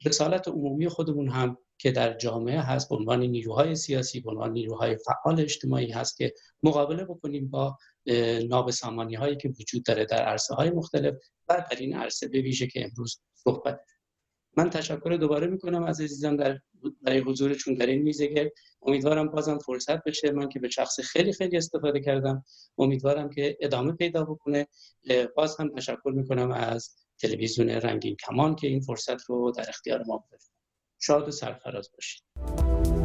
[0.06, 4.98] رسالت عمومی خودمون هم که در جامعه هست به عنوان نیروهای سیاسی به عنوان نیروهای
[4.98, 6.34] فعال اجتماعی هست که
[6.64, 7.78] مقابله بکنیم با
[8.50, 11.16] نابسامانی هایی که وجود داره در عرصه های مختلف
[11.50, 13.80] و در این عرصه به ویژه که امروز صحبت
[14.58, 16.60] من تشکر دوباره می‌کنم از عزیزان در
[17.02, 20.32] برای حضورشون در این میزه امیدوارم بازم فرصت بشه.
[20.32, 22.44] من که به شخص خیلی خیلی استفاده کردم.
[22.78, 24.68] امیدوارم که ادامه پیدا بکنه.
[25.36, 30.18] باز هم تشکر می‌کنم از تلویزیون رنگین کمان که این فرصت رو در اختیار ما
[30.32, 30.54] بذاره
[31.00, 33.01] شاد و سرفراز باشید.